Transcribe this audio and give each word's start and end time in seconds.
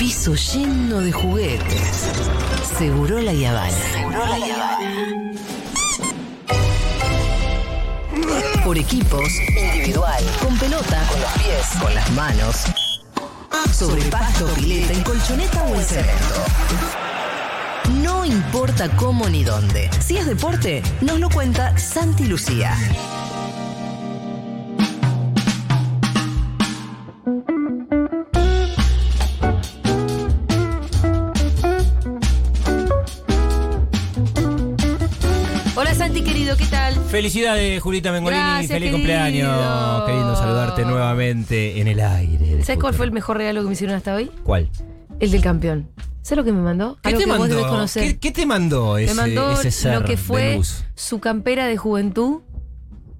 piso 0.00 0.34
lleno 0.34 1.00
de 1.00 1.12
juguetes. 1.12 2.08
Seguro 2.78 3.20
la 3.20 3.34
Yavana. 3.34 3.76
La 4.30 4.38
Yavana. 4.38 5.32
Por 8.64 8.78
equipos, 8.78 9.28
individual, 9.54 10.24
con 10.40 10.58
pelota, 10.58 11.06
con 11.10 11.20
los 11.20 11.30
pies, 11.32 11.66
con 11.82 11.94
las 11.94 12.10
manos. 12.12 12.64
Sobre 13.74 14.00
pasto, 14.04 14.46
pileta, 14.54 14.94
en 14.94 15.02
colchoneta 15.02 15.64
o 15.64 15.74
en 15.74 15.84
cemento. 15.84 16.44
No 18.02 18.24
importa 18.24 18.88
cómo 18.96 19.28
ni 19.28 19.44
dónde. 19.44 19.90
Si 20.00 20.16
es 20.16 20.24
deporte, 20.24 20.82
nos 21.02 21.20
lo 21.20 21.28
cuenta 21.28 21.76
Santi 21.76 22.24
Lucía. 22.24 22.74
Tal? 36.70 36.94
Felicidades, 37.06 37.82
Julita 37.82 38.12
Mengolini. 38.12 38.40
Gracias, 38.40 38.68
Feliz 38.68 38.90
querido. 38.90 38.96
cumpleaños. 38.98 40.04
Qué 40.06 40.12
lindo 40.12 40.36
saludarte 40.36 40.84
nuevamente 40.84 41.80
en 41.80 41.88
el 41.88 42.00
aire. 42.00 42.62
¿Sabes 42.64 42.80
cuál 42.80 42.94
fue 42.94 43.06
el 43.06 43.12
mejor 43.12 43.36
regalo 43.38 43.60
que 43.62 43.66
me 43.66 43.72
hicieron 43.72 43.96
hasta 43.96 44.14
hoy? 44.14 44.30
¿Cuál? 44.44 44.70
El 45.18 45.30
del 45.30 45.42
campeón. 45.42 45.88
¿Sabes 46.22 46.38
lo 46.38 46.44
que 46.44 46.52
me 46.52 46.62
mandó? 46.62 46.98
¿Qué 47.02 47.08
Algo 47.08 47.18
te 47.18 47.24
que 47.24 47.30
vos 47.30 47.48
debes 47.48 47.62
mandó? 47.62 47.76
conocer. 47.76 48.02
¿Qué, 48.04 48.18
qué 48.18 48.30
te 48.30 48.46
mandó 48.46 48.98
ese, 48.98 49.14
me 49.14 49.20
mandó 49.22 49.52
ese 49.52 49.70
ser 49.70 49.94
lo 50.00 50.04
que 50.04 50.16
fue 50.16 50.60
su 50.94 51.18
campera 51.18 51.66
de 51.66 51.76
juventud 51.76 52.40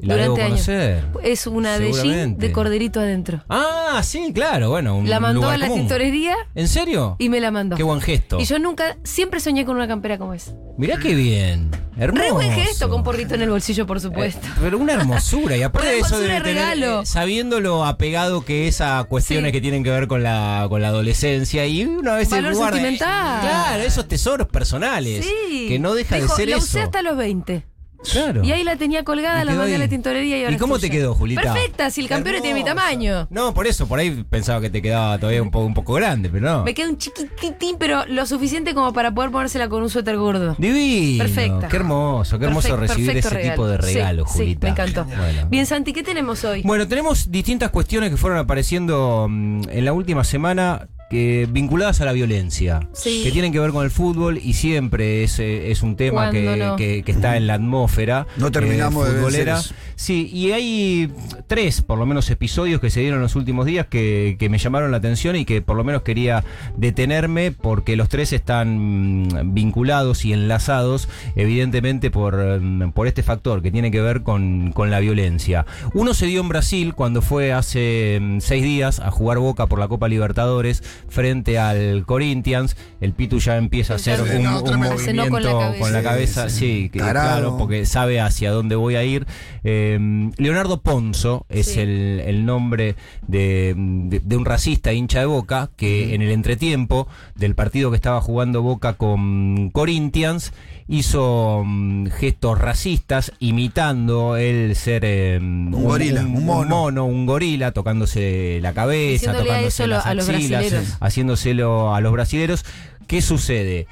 La 0.02 0.16
debo 0.16 0.34
durante 0.34 0.42
años. 0.42 0.66
conocer. 0.66 1.04
Es 1.22 1.46
una 1.46 1.78
de 1.78 1.92
jean 1.92 2.36
de 2.38 2.52
corderito 2.52 3.00
adentro. 3.00 3.44
Ah, 3.48 4.00
sí, 4.02 4.32
claro. 4.32 4.70
Bueno, 4.70 4.96
un 4.96 5.08
La 5.08 5.20
mandó 5.20 5.40
lugar 5.42 5.54
a 5.54 5.58
la 5.58 5.66
común. 5.68 5.80
tintorería 5.82 6.34
¿En 6.54 6.68
serio? 6.68 7.16
y 7.18 7.28
me 7.28 7.40
la 7.40 7.50
mandó. 7.50 7.76
Qué 7.76 7.82
buen 7.82 8.00
gesto. 8.00 8.40
Y 8.40 8.44
yo 8.44 8.58
nunca, 8.58 8.96
siempre 9.04 9.40
soñé 9.40 9.64
con 9.64 9.76
una 9.76 9.86
campera 9.88 10.16
como 10.18 10.34
esa. 10.34 10.52
Mirá 10.78 10.96
qué 10.98 11.14
bien. 11.14 11.70
Hermoso. 11.98 12.22
Re 12.24 12.32
buen 12.32 12.52
gesto 12.52 12.88
con 12.88 13.02
porrito 13.02 13.34
en 13.34 13.42
el 13.42 13.50
bolsillo, 13.50 13.86
por 13.86 14.00
supuesto. 14.00 14.46
Eh, 14.46 14.50
pero 14.62 14.78
una 14.78 14.94
hermosura. 14.94 15.56
Y 15.56 15.62
aparte 15.62 15.88
de 15.88 15.98
eso 15.98 16.18
de 16.18 16.28
de 16.28 16.40
regalo. 16.40 17.04
sabiendo 17.04 17.60
lo 17.60 17.84
apegado 17.84 18.42
que 18.44 18.68
es 18.68 18.80
a 18.80 19.04
cuestiones 19.04 19.50
Sí. 19.50 19.52
que 19.52 19.60
tienen 19.60 19.84
que 19.84 19.90
ver 19.90 20.06
con 20.08 20.22
la, 20.22 20.64
con 20.70 20.80
la 20.80 20.88
adolescencia. 20.88 21.66
Y 21.66 21.84
una 21.84 22.14
vez 22.14 22.30
Valor 22.30 22.54
guarda- 22.54 22.76
sentimental. 22.78 23.40
Claro, 23.42 23.82
esos 23.82 24.08
tesoros 24.08 24.46
personales. 24.48 25.26
Sí. 25.26 25.66
Que 25.68 25.78
no 25.78 25.92
deja 25.94 26.16
Dijo, 26.16 26.28
de 26.28 26.34
ser 26.36 26.48
la 26.48 26.56
eso. 26.56 26.64
usé 26.64 26.80
hasta 26.80 27.02
los 27.02 27.16
20. 27.18 27.66
Claro. 28.10 28.42
Y 28.44 28.52
ahí 28.52 28.64
la 28.64 28.76
tenía 28.76 29.04
colgada, 29.04 29.44
la 29.44 29.52
mandé 29.54 29.72
a 29.72 29.74
ahí. 29.76 29.78
la 29.80 29.88
tintorería 29.88 30.38
y 30.38 30.44
ahora 30.44 30.56
¿Y 30.56 30.58
cómo 30.58 30.78
te 30.78 30.90
quedó, 30.90 31.14
Julita? 31.14 31.42
Perfecta, 31.42 31.90
si 31.90 32.00
el 32.00 32.08
campeón 32.08 32.40
tiene 32.42 32.58
mi 32.58 32.64
tamaño. 32.64 33.26
No, 33.30 33.52
por 33.52 33.66
eso, 33.66 33.86
por 33.86 33.98
ahí 33.98 34.24
pensaba 34.28 34.60
que 34.60 34.70
te 34.70 34.80
quedaba 34.80 35.18
todavía 35.18 35.42
un 35.42 35.50
poco, 35.50 35.66
un 35.66 35.74
poco 35.74 35.94
grande, 35.94 36.28
pero 36.30 36.46
no. 36.50 36.64
Me 36.64 36.74
queda 36.74 36.88
un 36.88 36.98
chiquitín, 36.98 37.76
pero 37.78 38.06
lo 38.06 38.24
suficiente 38.26 38.74
como 38.74 38.92
para 38.92 39.12
poder 39.12 39.30
ponérsela 39.30 39.68
con 39.68 39.82
un 39.82 39.90
suéter 39.90 40.16
gordo. 40.16 40.56
Divino. 40.58 41.24
Perfecta. 41.24 41.68
Qué 41.68 41.76
hermoso, 41.76 42.38
qué 42.38 42.46
hermoso 42.46 42.76
recibir 42.76 43.16
ese 43.16 43.36
tipo 43.36 43.66
de 43.68 43.80
Sí, 43.82 43.94
regalo, 43.94 44.26
sí, 44.26 44.38
Julita. 44.38 44.66
me 44.66 44.70
encantó. 44.72 45.04
Bueno. 45.04 45.48
Bien, 45.50 45.66
Santi, 45.66 45.92
¿qué 45.92 46.02
tenemos 46.02 46.44
hoy? 46.44 46.62
Bueno, 46.62 46.86
tenemos 46.88 47.30
distintas 47.30 47.70
cuestiones 47.70 48.10
que 48.10 48.16
fueron 48.16 48.38
apareciendo 48.38 49.26
mm, 49.28 49.62
en 49.70 49.84
la 49.84 49.92
última 49.92 50.24
semana 50.24 50.88
que 51.10 51.46
vinculadas 51.50 52.00
a 52.00 52.04
la 52.06 52.12
violencia, 52.12 52.88
Sí. 52.92 53.22
que 53.24 53.32
tienen 53.32 53.52
que 53.52 53.58
ver 53.58 53.72
con 53.72 53.84
el 53.84 53.90
fútbol 53.90 54.38
y 54.38 54.52
siempre 54.54 55.24
es, 55.24 55.38
eh, 55.40 55.70
es 55.72 55.82
un 55.82 55.96
tema 55.96 56.30
que, 56.30 56.72
que- 56.78 57.02
que 57.02 57.12
está 57.12 57.36
en 57.36 57.46
la 57.48 57.54
atmósfera 57.54 58.26
No 58.36 58.50
terminamos 58.52 59.06
de 59.08 59.14
futbolera. 59.16 59.60
Sí, 59.96 60.30
y 60.32 60.52
hay 60.52 61.12
tres, 61.48 61.82
por 61.82 61.98
lo 61.98 62.06
menos, 62.06 62.30
episodios 62.30 62.80
que 62.80 62.88
se 62.88 63.00
dieron 63.00 63.18
en 63.18 63.22
los 63.24 63.36
últimos 63.36 63.66
días 63.66 63.86
que, 63.86 64.36
que 64.38 64.48
me 64.48 64.56
llamaron 64.58 64.90
la 64.92 64.96
atención 64.98 65.36
y 65.36 65.44
que 65.44 65.60
por 65.60 65.76
lo 65.76 65.84
menos 65.84 66.02
quería 66.02 66.42
detenerme 66.76 67.50
porque 67.52 67.96
los 67.96 68.08
tres 68.08 68.32
están 68.32 69.26
mm, 69.26 69.52
vinculados 69.52 70.24
y 70.24 70.32
enlazados, 70.32 71.08
evidentemente, 71.36 72.10
por, 72.10 72.60
mm, 72.60 72.92
por 72.92 73.06
este 73.08 73.22
factor 73.22 73.62
que 73.62 73.70
tiene 73.70 73.90
que 73.90 74.00
ver 74.00 74.22
con, 74.22 74.72
con 74.72 74.90
la 74.90 75.00
violencia. 75.00 75.66
Uno 75.92 76.14
se 76.14 76.26
dio 76.26 76.40
en 76.40 76.48
Brasil 76.48 76.94
cuando 76.94 77.20
fue 77.20 77.52
hace 77.52 78.18
mm, 78.22 78.40
seis 78.40 78.62
días 78.62 79.00
a 79.00 79.10
jugar 79.10 79.38
Boca 79.38 79.66
por 79.66 79.78
la 79.80 79.88
Copa 79.88 80.08
Libertadores 80.08 80.82
frente 81.08 81.58
al 81.58 82.04
Corinthians. 82.06 82.76
El 83.00 83.12
Pitu 83.12 83.38
ya 83.38 83.56
empieza 83.56 83.94
a 83.94 83.96
hacer 83.96 84.20
un, 84.20 84.42
no, 84.42 84.58
un 84.58 84.62
con 84.62 84.70
la 84.72 84.76
movimiento 84.90 85.30
con 85.78 85.92
la 85.92 86.02
cabeza. 86.02 86.48
Sí, 86.48 86.58
sí, 86.58 86.82
sí. 86.82 86.88
que, 86.90 86.98
Tarado. 86.98 87.28
claro, 87.40 87.56
porque 87.58 87.86
sabe 87.86 88.20
hacia 88.20 88.50
dónde 88.50 88.74
voy 88.76 88.96
a 88.96 89.04
ir. 89.04 89.26
Eh, 89.64 89.98
Leonardo 90.36 90.80
Ponzo 90.82 91.46
es 91.48 91.66
Sí. 91.72 91.80
el, 91.80 92.20
el 92.26 92.44
nombre 92.46 92.96
de, 93.26 93.74
de- 93.76 94.20
de 94.20 94.36
un 94.36 94.44
racista 94.44 94.92
hincha 94.92 95.20
de 95.20 95.26
Boca 95.26 95.70
que 95.76 96.14
en 96.14 96.22
el 96.22 96.30
entretiempo 96.30 97.06
del 97.34 97.54
partido 97.54 97.90
que 97.90 97.96
estaba 97.96 98.20
jugando 98.20 98.62
Boca 98.62 98.94
con 98.94 99.70
Corinthians 99.70 100.52
hizo 100.90 101.62
mm, 101.64 102.08
gestos 102.08 102.58
racistas 102.58 103.32
imitando 103.38 104.36
el 104.36 104.74
ser 104.76 105.04
eh, 105.04 105.38
un, 105.40 105.70
gorila, 105.70 106.20
un 106.22 106.44
mono. 106.44 107.04
un 107.06 107.24
gorila, 107.26 107.72
tocándose 107.72 108.58
la 108.60 108.74
cabeza, 108.74 109.32
tocándose 109.32 109.86
las 109.86 110.04
a 110.04 110.14
los 110.14 110.28
axilas, 110.28 110.60
brasileros. 110.60 110.96
haciéndoselo 111.00 111.94
a 111.94 112.00
los 112.00 112.12
brasileros. 112.12 112.64
¿Qué 113.06 113.22
sucede? 113.22 113.86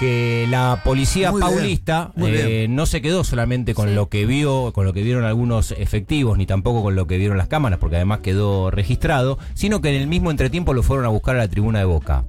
Que 0.00 0.46
la 0.48 0.80
policía 0.84 1.30
Muy 1.30 1.40
paulista 1.40 2.10
bien. 2.16 2.34
eh, 2.34 2.66
no 2.68 2.86
se 2.86 3.00
quedó 3.00 3.22
solamente 3.24 3.74
con 3.74 3.88
Sí. 3.90 3.94
lo 3.94 4.08
que 4.08 4.26
vio, 4.26 4.72
con 4.72 4.84
lo 4.86 4.92
que 4.92 5.02
vieron 5.02 5.24
algunos 5.24 5.70
efectivos, 5.72 6.36
ni 6.38 6.46
tampoco 6.46 6.82
con 6.82 6.94
lo 6.96 7.06
que 7.06 7.16
vieron 7.16 7.36
las 7.38 7.46
cámaras, 7.48 7.78
porque 7.78 7.96
además 7.96 8.18
quedó 8.20 8.70
registrado, 8.72 9.38
sino 9.54 9.80
que 9.80 9.90
en 9.94 10.00
el 10.02 10.08
mismo 10.08 10.30
entretiempo 10.32 10.72
lo 10.74 10.82
fueron 10.82 11.04
a 11.04 11.08
buscar 11.10 11.36
a 11.36 11.38
la 11.40 11.48
tribuna 11.48 11.78
de 11.80 11.84
Boca. 11.84 12.24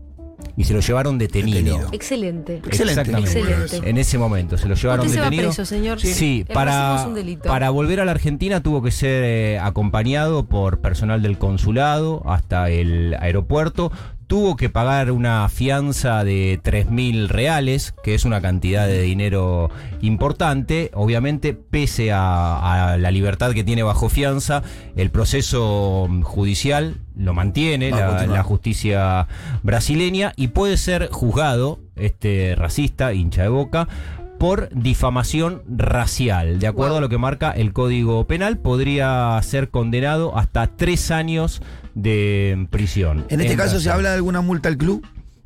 Y 0.57 0.63
se 0.63 0.73
lo 0.73 0.79
llevaron 0.79 1.17
detenido. 1.17 1.57
Detenido. 1.57 1.89
Excelente. 1.91 2.55
Excelente. 2.65 3.01
Exactamente. 3.01 3.39
Excelente. 3.39 3.89
En 3.89 3.97
ese 3.97 4.17
momento 4.17 4.57
se 4.57 4.67
lo 4.67 4.75
llevaron 4.75 5.05
Usted 5.05 5.15
se 5.15 5.19
va 5.21 5.25
detenido. 5.25 5.49
preso, 5.49 5.65
señor. 5.65 5.99
Sí, 5.99 6.45
para, 6.53 7.07
para 7.43 7.69
volver 7.69 7.99
a 7.99 8.05
la 8.05 8.11
Argentina 8.11 8.61
tuvo 8.61 8.81
que 8.81 8.91
ser 8.91 9.23
eh, 9.23 9.59
acompañado 9.59 10.45
por 10.45 10.79
personal 10.79 11.21
del 11.21 11.37
consulado 11.37 12.21
hasta 12.25 12.69
el 12.69 13.15
aeropuerto. 13.19 13.91
Tuvo 14.27 14.55
que 14.55 14.69
pagar 14.69 15.11
una 15.11 15.47
fianza 15.49 16.23
de 16.23 16.59
3 16.63 16.89
mil 16.89 17.29
reales, 17.29 17.93
que 18.03 18.15
es 18.15 18.25
una 18.25 18.41
cantidad 18.41 18.87
de 18.87 19.01
dinero 19.01 19.69
importante. 20.01 20.89
Obviamente, 20.93 21.53
pese 21.53 22.11
a, 22.11 22.93
a 22.93 22.97
la 22.97 23.11
libertad 23.11 23.51
que 23.51 23.63
tiene 23.63 23.83
bajo 23.83 24.09
fianza, 24.09 24.63
el 24.95 25.11
proceso 25.11 26.09
judicial 26.23 26.97
lo 27.17 27.33
mantiene, 27.33 27.91
la, 27.91 28.43
justicia 28.43 29.27
brasileña, 29.63 30.33
y 30.35 30.49
puede 30.49 30.77
ser 30.77 31.09
juzgado, 31.11 31.79
este 31.95 32.55
racista, 32.55 33.13
hincha 33.13 33.43
de 33.43 33.49
boca, 33.49 33.87
por 34.37 34.69
difamación 34.73 35.61
racial. 35.67 36.59
De 36.59 36.67
acuerdo 36.67 36.93
Wow. 36.93 36.97
a 36.97 37.01
lo 37.01 37.09
que 37.09 37.17
marca 37.17 37.51
el 37.51 37.71
Código 37.73 38.27
Penal, 38.27 38.57
podría 38.57 39.39
ser 39.43 39.69
condenado 39.69 40.37
hasta 40.37 40.67
tres 40.67 41.09
años 41.09 41.61
de 41.95 42.67
prisión. 42.69 43.25
En 43.29 43.41
este 43.41 43.55
caso 43.55 43.79
se 43.79 43.89
habla 43.89 44.09
de 44.09 44.15
alguna 44.15 44.41
multa 44.41 44.69
al 44.69 44.77
club, 44.77 45.03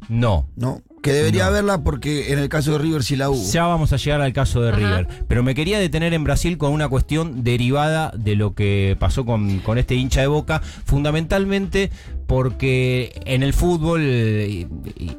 No. 0.09 0.47
¿no? 0.57 0.81
Que 1.01 1.13
debería 1.13 1.43
No. 1.43 1.49
haberla 1.51 1.81
porque 1.81 2.33
en 2.33 2.39
el 2.39 2.49
caso 2.49 2.73
de 2.73 2.79
River 2.79 3.03
sí 3.03 3.15
la 3.15 3.29
hubo. 3.29 3.41
Ya 3.51 3.65
vamos 3.65 3.93
a 3.93 3.95
llegar 3.95 4.19
al 4.19 4.33
caso 4.33 4.61
de 4.61 4.69
Ajá. 4.71 4.77
River. 4.77 5.07
Pero 5.29 5.43
me 5.43 5.55
quería 5.55 5.79
detener 5.79 6.13
en 6.13 6.25
Brasil 6.25 6.57
con 6.57 6.73
una 6.73 6.89
cuestión 6.89 7.43
derivada 7.45 8.11
de 8.17 8.35
lo 8.35 8.53
que 8.53 8.97
pasó 8.99 9.25
con, 9.25 9.59
con 9.59 9.77
este 9.77 9.95
hincha 9.95 10.19
de 10.19 10.27
boca, 10.27 10.61
fundamentalmente 10.85 11.91
porque 12.29 13.19
en 13.25 13.41
el 13.41 13.53
fútbol, 13.53 14.03
y, 14.03 14.67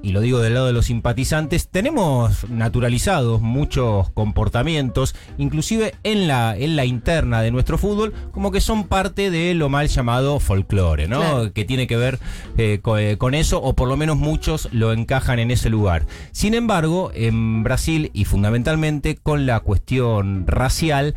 lo 0.04 0.21
digo 0.21 0.38
del 0.38 0.54
lado 0.54 0.66
de 0.66 0.72
los 0.72 0.87
simpatizantes, 0.87 1.66
tenemos 1.66 2.48
naturalizados 2.48 3.41
muchos 3.41 4.10
comportamientos, 4.10 5.16
inclusive 5.37 5.97
en 6.04 6.28
la, 6.28 6.56
en 6.56 6.76
la 6.76 6.84
interna 6.84 7.43
de 7.43 7.50
nuestro 7.50 7.78
fútbol, 7.78 8.15
como 8.31 8.53
que 8.53 8.60
son 8.60 8.87
parte 8.87 9.32
de 9.32 9.54
lo 9.54 9.69
mal 9.69 9.88
llamado 9.88 10.38
folclore, 10.38 11.09
¿no? 11.09 11.19
Claro. 11.19 11.53
que 11.53 11.65
tiene 11.65 11.88
que 11.88 11.97
ver 11.97 12.21
eh, 12.56 12.81
eh, 12.98 13.16
con, 13.19 13.34
eso, 13.34 13.60
o 13.60 13.75
por 13.75 13.88
lo 13.88 13.97
menos 13.97 14.16
muchos 14.16 14.68
lo 14.71 14.92
encajan 14.92 15.41
en 15.41 15.51
ese 15.51 15.68
lugar. 15.68 16.06
Sin 16.30 16.54
embargo, 16.54 17.10
en 17.13 17.65
Brasil 17.65 18.13
y 18.15 18.24
fundamentalmente 18.24 19.16
con 19.16 19.47
la 19.47 19.59
cuestión 19.59 20.47
racial, 20.47 21.16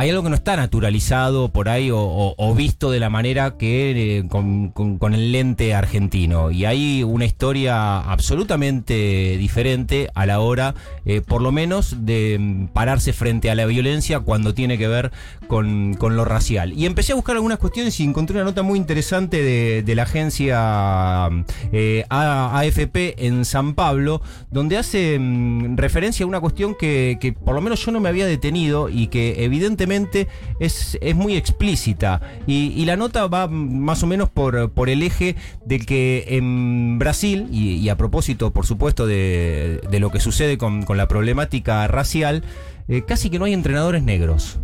hay 0.00 0.08
algo 0.08 0.22
que 0.22 0.30
no 0.30 0.34
está 0.34 0.56
naturalizado 0.56 1.52
por 1.52 1.68
ahí 1.68 1.90
o, 1.92 2.54
visto 2.56 2.90
de 2.90 3.00
la 3.00 3.10
manera 3.10 3.58
que 3.58 4.20
eh, 4.20 4.28
con, 4.28 5.12
el 5.12 5.30
lente 5.30 5.74
argentino. 5.74 6.50
Y 6.50 6.64
hay 6.64 7.02
una 7.02 7.26
historia 7.26 7.98
absolutamente 8.00 9.36
diferente 9.36 10.08
a 10.14 10.24
la 10.24 10.40
hora, 10.40 10.74
eh, 11.04 11.20
por 11.20 11.42
lo 11.42 11.52
menos, 11.52 12.06
de 12.06 12.38
mm, 12.40 12.66
pararse 12.68 13.12
frente 13.12 13.50
a 13.50 13.54
la 13.54 13.66
violencia 13.66 14.20
cuando 14.20 14.54
tiene 14.54 14.78
que 14.78 14.88
ver 14.88 15.12
con, 15.48 15.92
con 15.92 16.16
lo 16.16 16.24
racial. 16.24 16.72
Y 16.72 16.86
empecé 16.86 17.12
a 17.12 17.16
buscar 17.16 17.36
algunas 17.36 17.58
cuestiones 17.58 18.00
y 18.00 18.04
encontré 18.04 18.36
una 18.36 18.44
nota 18.44 18.62
muy 18.62 18.78
interesante 18.78 19.42
de, 19.42 19.94
la 19.94 20.04
agencia 20.04 21.28
eh, 21.72 22.06
A- 22.08 22.58
AFP 22.58 23.26
en 23.26 23.44
San 23.44 23.74
Pablo, 23.74 24.22
donde 24.50 24.78
hace 24.78 25.18
mm, 25.18 25.76
referencia 25.76 26.24
a 26.24 26.26
una 26.26 26.40
cuestión 26.40 26.74
que 26.74 27.34
por 27.44 27.54
lo 27.54 27.60
menos 27.60 27.84
yo 27.84 27.92
no 27.92 28.00
me 28.00 28.08
había 28.08 28.24
detenido 28.24 28.88
y 28.88 29.08
que 29.08 29.44
evidentemente 29.44 29.89
evidentemente 29.90 30.28
es, 30.60 30.98
es 31.00 31.14
muy 31.14 31.36
explícita. 31.36 32.20
Y, 32.46 32.72
y 32.76 32.84
la 32.84 32.96
nota 32.96 33.26
va 33.26 33.48
más 33.48 34.02
o 34.02 34.06
menos 34.06 34.28
por, 34.28 34.70
por 34.72 34.88
el 34.88 35.02
eje 35.02 35.36
de 35.64 35.78
que 35.80 36.24
en 36.28 36.98
Brasil, 36.98 37.48
y, 37.50 37.74
y 37.76 37.88
a 37.88 37.96
propósito, 37.96 38.52
por 38.52 38.66
supuesto, 38.66 39.06
de, 39.06 39.80
de 39.90 40.00
lo 40.00 40.10
que 40.10 40.20
sucede 40.20 40.58
con, 40.58 40.82
con 40.84 40.96
la 40.96 41.08
problemática 41.08 41.86
racial, 41.88 42.42
eh, 42.88 43.02
casi 43.06 43.30
que 43.30 43.38
no 43.38 43.44
hay 43.44 43.52
entrenadores 43.52 44.02
negros. 44.02 44.58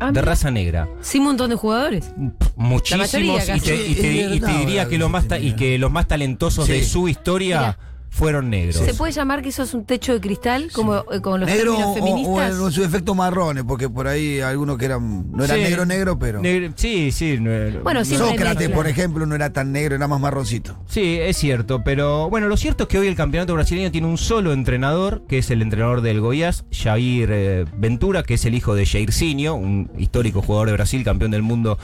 Ah, 0.00 0.06
de 0.06 0.12
mira. 0.12 0.22
raza 0.22 0.50
negra. 0.52 0.88
Sí, 1.00 1.18
un 1.18 1.24
montón 1.24 1.50
de 1.50 1.56
jugadores. 1.56 2.12
Muchísimos. 2.56 3.12
mayoría 3.12 3.56
y, 3.56 3.60
te, 3.60 3.74
y 3.88 3.94
te- 3.96 4.20
Es 4.26 4.36
y 4.36 4.40
te 4.40 4.46
verdad, 4.46 4.58
diría 4.60 4.88
que 4.88 4.96
los 4.96 5.10
más 5.10 5.26
ta- 5.26 5.40
y 5.40 5.54
que 5.54 5.76
los 5.76 5.90
más 5.90 6.06
talentosos 6.06 6.66
Sí. 6.66 6.72
de 6.72 6.84
su 6.84 7.08
historia 7.08 7.58
Mira. 7.58 7.78
Fueron 8.10 8.50
negros. 8.50 8.76
¿Se 8.76 8.94
puede 8.94 9.12
llamar 9.12 9.42
que 9.42 9.50
eso 9.50 9.62
es 9.62 9.74
un 9.74 9.84
techo 9.84 10.12
de 10.12 10.20
cristal, 10.20 10.70
como 10.72 10.96
eh, 11.12 11.20
con 11.20 11.40
los 11.40 11.48
Negro 11.48 11.72
términos 11.74 11.88
o, 11.88 11.90
o 11.92 11.94
feministas? 11.94 12.58
en 12.60 12.72
su 12.72 12.82
efecto 12.84 13.14
marrones, 13.14 13.64
porque 13.64 13.88
por 13.88 14.08
ahí 14.08 14.40
algunos 14.40 14.76
que 14.78 14.86
eran. 14.86 15.30
No 15.30 15.44
eran 15.44 15.56
Sí. 15.58 15.62
negro, 15.62 15.86
negro, 15.86 16.18
pero. 16.18 16.40
Negro- 16.40 16.72
sí, 16.76 17.12
sí. 17.12 17.38
no- 17.40 17.50
Bueno, 17.82 18.04
siempre 18.04 18.26
hay 18.28 18.32
Sócrates, 18.32 18.58
mezcla. 18.60 18.74
por 18.76 18.86
ejemplo, 18.88 19.26
no 19.26 19.34
era 19.34 19.52
tan 19.52 19.72
negro, 19.72 19.94
era 19.94 20.08
más 20.08 20.20
marroncito. 20.20 20.76
Sí, 20.88 21.18
es 21.20 21.36
cierto, 21.36 21.82
pero 21.84 22.28
bueno, 22.30 22.48
lo 22.48 22.56
cierto 22.56 22.84
es 22.84 22.88
que 22.88 22.98
hoy 22.98 23.06
el 23.08 23.14
campeonato 23.14 23.54
brasileño 23.54 23.90
tiene 23.92 24.06
un 24.08 24.18
solo 24.18 24.52
entrenador, 24.52 25.22
que 25.28 25.38
es 25.38 25.50
el 25.50 25.62
entrenador 25.62 26.00
del 26.00 26.20
Goiás, 26.20 26.64
Jair 26.72 27.28
eh, 27.32 27.64
Ventura, 27.76 28.22
que 28.22 28.34
es 28.34 28.44
el 28.44 28.54
hijo 28.54 28.74
de 28.74 28.86
Jairzinho, 28.86 29.54
un 29.54 29.90
histórico 29.98 30.42
jugador 30.42 30.68
de 30.68 30.72
Brasil, 30.74 31.04
campeón 31.04 31.30
del 31.30 31.42
mundo 31.42 31.78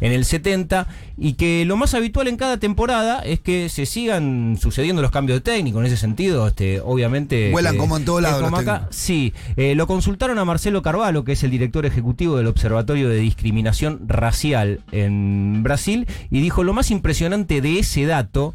en 0.00 0.12
el 0.12 0.24
70, 0.24 0.86
y 1.16 1.34
que 1.34 1.64
lo 1.66 1.76
más 1.76 1.94
habitual 1.94 2.28
en 2.28 2.36
cada 2.36 2.58
temporada 2.58 3.20
es 3.20 3.40
que 3.40 3.68
se 3.68 3.86
sigan 3.86 4.56
sucediendo 4.60 5.02
los 5.02 5.10
cambios 5.10 5.38
de 5.38 5.40
técnico, 5.42 5.69
en 5.78 5.86
ese 5.86 5.96
sentido, 5.96 6.48
este, 6.48 6.80
obviamente... 6.80 7.52
Vuelan 7.52 7.74
que- 7.74 7.78
como 7.78 8.58
en 8.58 8.64
acá- 8.64 8.72
técnicos. 8.78 8.96
Sí, 8.96 9.32
eh, 9.56 9.76
lo 9.76 9.86
consultaron 9.86 10.38
a 10.40 10.44
Marcelo 10.44 10.82
Carvalho, 10.82 11.22
que 11.22 11.32
es 11.32 11.44
el 11.44 11.52
director 11.52 11.86
ejecutivo 11.86 12.36
del 12.36 12.48
Observatorio 12.48 13.08
de 13.08 13.18
Discriminación 13.20 14.00
Racial 14.08 14.80
en 14.90 15.62
Brasil, 15.62 16.08
y 16.30 16.40
dijo, 16.40 16.64
lo 16.64 16.72
más 16.72 16.90
impresionante 16.90 17.60
de 17.60 17.78
ese 17.78 18.06
dato 18.06 18.54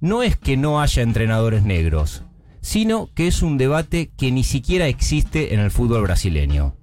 no 0.00 0.22
es 0.22 0.36
que 0.36 0.56
no 0.56 0.80
haya 0.80 1.02
entrenadores 1.02 1.62
negros, 1.62 2.24
sino 2.62 3.10
que 3.14 3.26
es 3.26 3.42
un 3.42 3.58
debate 3.58 4.10
que 4.16 4.32
ni 4.32 4.44
siquiera 4.44 4.86
existe 4.86 5.52
en 5.52 5.60
el 5.60 5.70
fútbol 5.70 6.02
brasileño. 6.02 6.74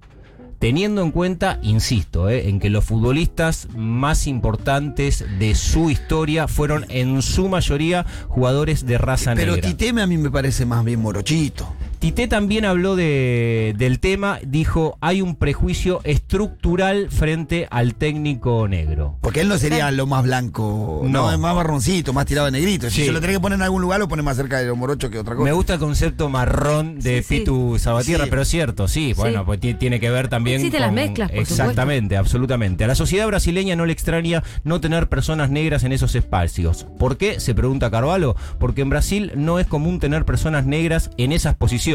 Teniendo 0.58 1.02
en 1.02 1.12
cuenta, 1.12 1.60
insisto, 1.62 2.28
eh, 2.28 2.48
en 2.48 2.58
que 2.58 2.68
los 2.68 2.84
futbolistas 2.84 3.68
más 3.76 4.26
importantes 4.26 5.24
de 5.38 5.54
su 5.54 5.88
historia 5.88 6.48
fueron 6.48 6.84
en 6.88 7.22
su 7.22 7.48
mayoría 7.48 8.04
jugadores 8.26 8.84
de 8.84 8.98
raza 8.98 9.34
Pero 9.34 9.54
negra. 9.54 9.68
Titeme 9.68 10.02
a 10.02 10.06
mí 10.08 10.18
me 10.18 10.30
parece 10.30 10.66
más 10.66 10.84
bien 10.84 11.00
morochito. 11.00 11.72
Tite 11.98 12.28
también 12.28 12.64
habló 12.64 12.94
de, 12.94 13.74
del 13.76 13.98
tema, 13.98 14.38
dijo, 14.46 14.96
hay 15.00 15.20
un 15.20 15.34
prejuicio 15.34 16.00
estructural 16.04 17.08
frente 17.10 17.66
al 17.70 17.96
técnico 17.96 18.68
negro. 18.68 19.16
Porque 19.20 19.40
él 19.40 19.48
no 19.48 19.58
sería 19.58 19.90
lo 19.90 20.06
más 20.06 20.22
blanco, 20.22 21.00
no, 21.04 21.08
No. 21.08 21.32
es 21.32 21.38
más 21.40 21.56
marroncito, 21.56 22.12
más 22.12 22.26
tirado 22.26 22.44
de 22.46 22.52
negrito. 22.52 22.88
Si 22.88 23.00
Sí. 23.00 23.06
se 23.06 23.12
lo 23.12 23.20
tenés 23.20 23.36
que 23.36 23.40
poner 23.40 23.56
en 23.56 23.62
algún 23.62 23.82
lugar, 23.82 23.98
lo 23.98 24.06
pone 24.06 24.22
más 24.22 24.36
cerca 24.36 24.58
de 24.60 24.66
lo 24.66 24.76
morocho 24.76 25.10
que 25.10 25.18
otra 25.18 25.34
cosa. 25.34 25.44
Me 25.44 25.52
gusta 25.52 25.74
el 25.74 25.80
concepto 25.80 26.28
marrón 26.28 27.00
de 27.00 27.22
Sí, 27.22 27.28
sí. 27.28 27.38
Pitu 27.40 27.76
Sabatierra, 27.80 28.24
Sí. 28.24 28.30
pero 28.30 28.42
es 28.42 28.48
cierto, 28.48 28.86
sí, 28.86 29.12
bueno, 29.14 29.44
pues 29.44 29.58
ti- 29.58 29.74
tiene 29.74 29.98
que 29.98 30.10
ver 30.10 30.28
también 30.28 30.58
Existen 30.58 30.80
las 30.82 30.92
mezclas, 30.92 31.30
por 31.32 31.40
Exactamente, 31.40 32.16
absolutamente. 32.16 32.84
A 32.84 32.86
la 32.86 32.94
sociedad 32.94 33.26
brasileña 33.26 33.74
no 33.74 33.86
le 33.86 33.92
extraña 33.92 34.44
no 34.62 34.80
tener 34.80 35.08
personas 35.08 35.50
negras 35.50 35.82
en 35.82 35.90
esos 35.90 36.14
espacios. 36.14 36.86
¿Por 36.98 37.16
qué? 37.16 37.40
Se 37.40 37.54
pregunta 37.56 37.90
Carvalho. 37.90 38.36
Porque 38.60 38.82
en 38.82 38.90
Brasil 38.90 39.32
no 39.34 39.58
es 39.58 39.66
común 39.66 39.98
tener 39.98 40.24
personas 40.24 40.64
negras 40.64 41.10
en 41.16 41.32
esas 41.32 41.54
posiciones. 41.56 41.87